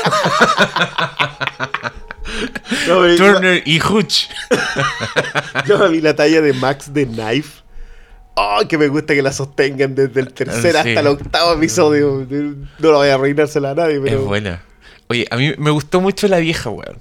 [2.88, 4.28] No, Turner y Hutch.
[5.68, 7.62] Yo me vi la talla de Max de Knife.
[8.36, 10.78] Oh, que me gusta que la sostengan desde el tercer Sí.
[10.78, 12.28] hasta el octavo episodio.
[12.30, 14.62] No lo voy a arruinársela a nadie, Es buena.
[15.08, 17.00] Oye, a mí me gustó mucho la vieja, weón.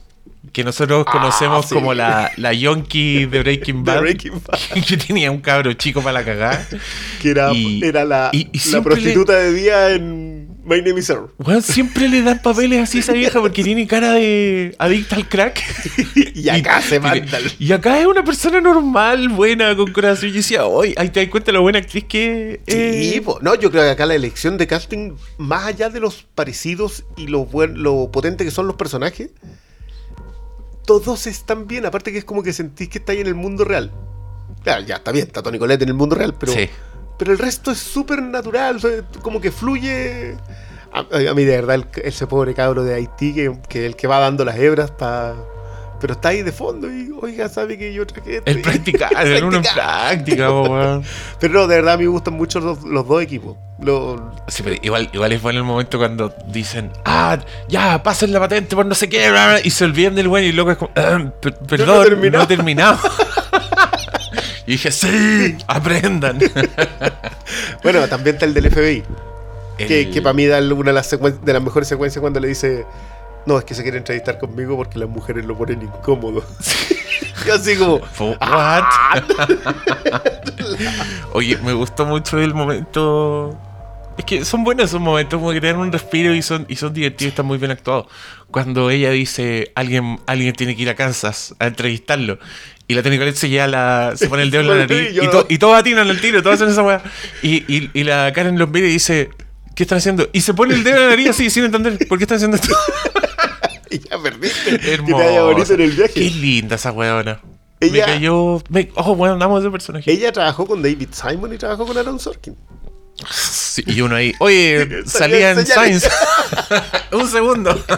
[0.53, 1.75] Que nosotros conocemos sí.
[1.75, 4.01] como la, la yonki de Breaking De Bad.
[4.01, 4.83] Breaking Bad.
[4.89, 6.67] que tenía un cabro chico para la cagada.
[7.21, 10.26] Que era, Y- era la, y- y la prostituta de día en
[10.67, 11.31] My Name is Earl.
[11.39, 15.29] Weón, siempre le dan papeles así a esa vieja porque tiene cara de adicta al
[15.29, 15.63] crack.
[16.35, 17.39] Y acá se manda.
[17.59, 20.29] Y acá es una persona normal, buena, con corazón.
[20.29, 23.71] Y decía, oye, ahí te das cuenta la buena actriz que Sí, eh, no, yo
[23.71, 27.83] creo que acá la elección de casting, más allá de los parecidos y lo, buen,
[27.83, 29.31] lo potente que son los personajes,
[30.85, 31.87] todos están bien.
[31.87, 33.93] Aparte que es como que sentís que estáis en el mundo real.
[34.65, 36.69] Claro, ya está bien, está Tony Colette en el mundo real, pero, Sí.
[37.19, 38.91] Pero el resto es súper natural, o sea,
[39.23, 40.37] como que fluye.
[40.93, 41.01] A,
[41.31, 44.19] a mí, de verdad, el- ese pobre cabro de Haití, que, que el que va
[44.21, 45.35] dando las hebras para.
[45.99, 48.51] Pero está ahí de fondo y, oiga, sabe que yo traje esto.
[48.51, 51.03] El practicar, el uno en práctica, po.
[51.41, 53.57] Pero no, de verdad, a mí me gustan mucho los, los dos equipos.
[53.81, 57.39] Lo- Sí, pero igual, igual es bueno el momento cuando dicen, ah,
[57.69, 60.45] ya, pasen la patente por no sé qué, bla, bla", y se olvidan del weón
[60.47, 62.45] y loco es como, "Ah, per- perdón, no he terminado".
[62.45, 62.99] he terminado.
[64.67, 66.39] Y dije, sí, aprendan.
[67.83, 69.05] Bueno, también está el del FBI,
[69.79, 72.41] que, El- que para mí da una de las, secuen- de las mejores secuencias cuando
[72.41, 72.85] le dice,
[73.47, 76.45] no, es que se quiere entrevistar conmigo porque las mujeres lo ponen incómodo.
[77.53, 78.01] Así como.
[78.01, 78.89] Fo- "Ah".
[81.33, 83.57] Oye, me gustó mucho el momento.
[84.19, 86.77] Es que son buenos esos momentos, como que te dan un respiro y son, y
[86.77, 88.07] son divertidos, están muy bien actuados.
[88.51, 92.39] Cuando ella dice, alguien, alguien tiene que ir a Kansas a entrevistarlo.
[92.89, 95.11] Y la Tony Collette se, lleva la, se pone el dedo en la nariz.
[95.21, 97.03] Y, to- y todos atinan al tiro, todos hacen esa weá.
[97.43, 99.31] Y, y, y la Karen los mira y dice,
[99.75, 100.29] ¿qué están haciendo?
[100.33, 102.57] Y se pone el dedo en la nariz así, sin entender, ¿por qué están haciendo
[102.57, 102.75] esto?
[103.89, 104.71] Y ya perdiste.
[104.73, 105.17] Que te Hermoso.
[105.25, 106.13] vaya bonito en el viaje.
[106.15, 107.41] Qué linda esa weona.
[107.79, 108.63] Ella- Me cayó.
[108.69, 110.11] Me, oh, bueno, andamos de personaje.
[110.11, 112.57] Ella trabajó con David Simon y trabajó con Aaron Sorkin.
[113.31, 115.67] Sí, y uno ahí, oye, salía en.
[115.67, 116.09] Science.
[117.13, 117.85] Un segundo.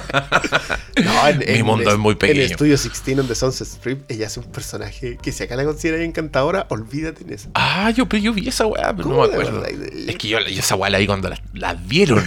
[0.98, 2.42] No, en, Mi mundo es muy pequeño.
[2.42, 5.64] En Studio 16 en The Sunset Strip, ella hace un personaje que si acá la
[5.64, 7.50] consideras encantadora, olvídate en eso.
[7.54, 9.64] Ah, yo, pero yo vi esa weá, pero no ¿Cómo me acuerdo.
[9.64, 12.24] Es que yo, yo esa weá la vi cuando la, la vieron.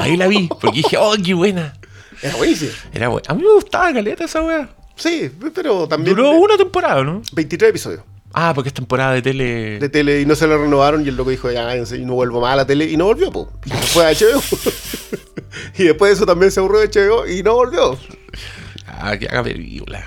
[0.00, 1.72] Ahí la vi, porque dije, oh, qué buena.
[2.20, 2.72] Era buenísimo.
[2.92, 3.26] Era buena.
[3.30, 4.68] A mí me gustaba caleta esa weá.
[4.96, 6.16] Sí, pero también.
[6.16, 7.22] Duró una temporada, ¿no?
[7.32, 8.02] 23 episodios
[8.32, 9.78] Ah, porque es temporada de tele.
[9.80, 12.40] de tele y no se lo renovaron y el loco dijo, ya, y no vuelvo
[12.40, 13.50] más a la tele y no volvió, po.
[13.64, 14.40] Y fue a HBO.
[15.78, 17.98] y después de eso también se aburrió de HBO y no volvió.
[18.86, 20.04] Ah, que haga película.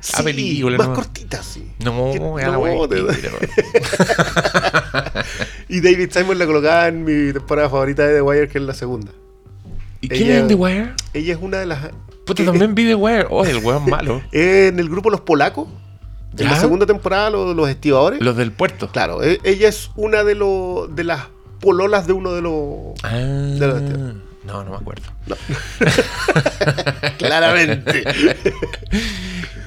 [0.00, 0.94] Sí, película, más no.
[0.94, 1.70] cortita, sí.
[1.84, 3.38] No, Que- no, quiero.
[5.68, 8.74] Y David Simon la colocaba en mi temporada favorita de The Wire, que es la
[8.74, 9.12] segunda.
[10.00, 10.92] ¿Y quién es en The Wire?
[11.12, 11.90] Ella es una de las.
[12.24, 13.26] Puta, también vi The Wire.
[13.30, 14.22] Oh, el weón malo.
[14.32, 15.68] en el grupo Los Polacos.
[16.38, 18.20] En la segunda temporada, los, los estibadores.
[18.20, 18.88] Los del puerto.
[18.88, 21.26] Claro, e- ella es una de, los de las
[21.60, 22.54] pololas de uno de los.
[23.02, 23.82] Ah, los
[24.44, 25.02] no, no me acuerdo.
[27.18, 28.04] Claramente.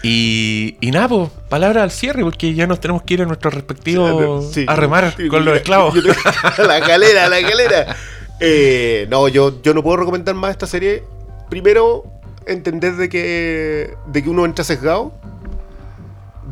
[0.04, 3.54] Y, y nada, pues, palabra al cierre, porque ya nos tenemos que ir a nuestros
[3.54, 4.66] respectivos Sí.
[4.68, 5.94] a remar Sí, con los yo- esclavos.
[5.94, 6.02] yo-
[6.66, 7.96] la galera, la galera.
[8.40, 11.04] Eh, no, yo, yo no puedo recomendar más esta serie.
[11.52, 12.04] Primero,
[12.48, 15.14] entender de que, de que uno entra sesgado.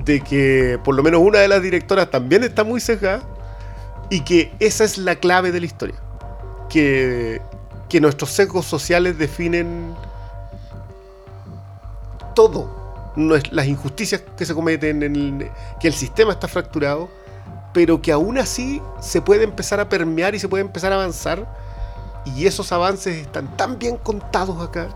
[0.06, 3.22] De que por lo menos una de las directoras también está muy sesgada.
[4.10, 5.96] Y que esa es la clave de la historia.
[6.70, 7.42] Que,
[7.90, 9.96] que nuestros sesgos sociales definen
[12.36, 12.78] todo.
[13.16, 17.10] Las injusticias que se cometen, que el sistema está fracturado,
[17.74, 21.46] pero que aún así se puede empezar a permear y se puede empezar a avanzar.
[22.26, 24.88] Y esos avances están tan bien contados acá,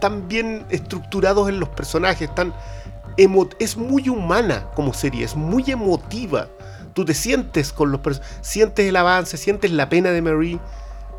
[0.00, 2.54] tan bien estructurados en los personajes, tan
[3.16, 6.48] es muy humana como serie, es muy emotiva.
[6.94, 10.58] Tú te sientes con los personajes, sientes el avance, sientes la pena de Marie,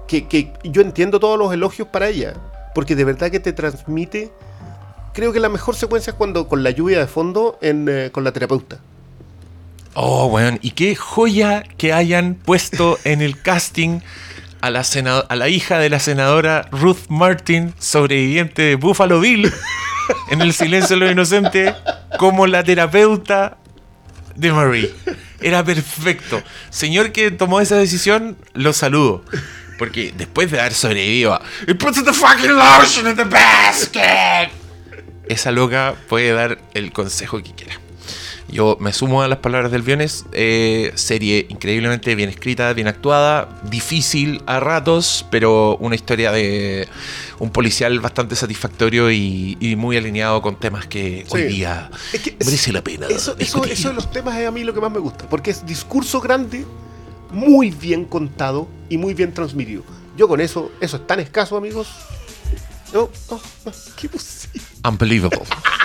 [0.07, 2.33] que, que yo entiendo todos los elogios para ella,
[2.75, 4.31] porque de verdad que te transmite.
[5.13, 8.23] Creo que la mejor secuencia es cuando con la lluvia de fondo en, eh, con
[8.23, 8.79] la terapeuta.
[9.95, 13.99] Oh, weón, y qué joya que hayan puesto en el casting
[14.61, 14.83] a la,
[15.29, 19.51] a la hija de la senadora Ruth Martin, sobreviviente de Buffalo Bill,
[20.29, 21.73] en El Silencio de los Inocentes,
[22.17, 23.57] como la terapeuta
[24.35, 24.93] de Marie.
[25.41, 26.41] Era perfecto.
[26.69, 29.23] Señor que tomó esa decisión, lo saludo.
[29.77, 34.51] Porque después de haber sobrevivido a It puts the fucking lotion in the basket.
[35.27, 37.79] Esa loca puede dar el consejo que quiera.
[38.49, 40.25] Yo me sumo a las palabras del Viones.
[40.31, 46.87] eh, serie increíblemente bien escrita, bien actuada, difícil a ratos, pero una historia de
[47.39, 51.47] un policial bastante satisfactorio y, y muy alineado con temas que hoy Sí.
[51.47, 53.07] día Es que merece la pena.
[53.07, 55.51] Eso, eso, eso de los temas es a mí lo que más me gusta, porque
[55.51, 56.65] es discurso grande,
[57.31, 59.83] muy bien contado y muy bien transmitido.
[60.15, 61.87] Yo con eso, eso es tan escaso, amigos.
[62.93, 64.07] No, no, no, qué.
[64.87, 65.39] Unbelievable.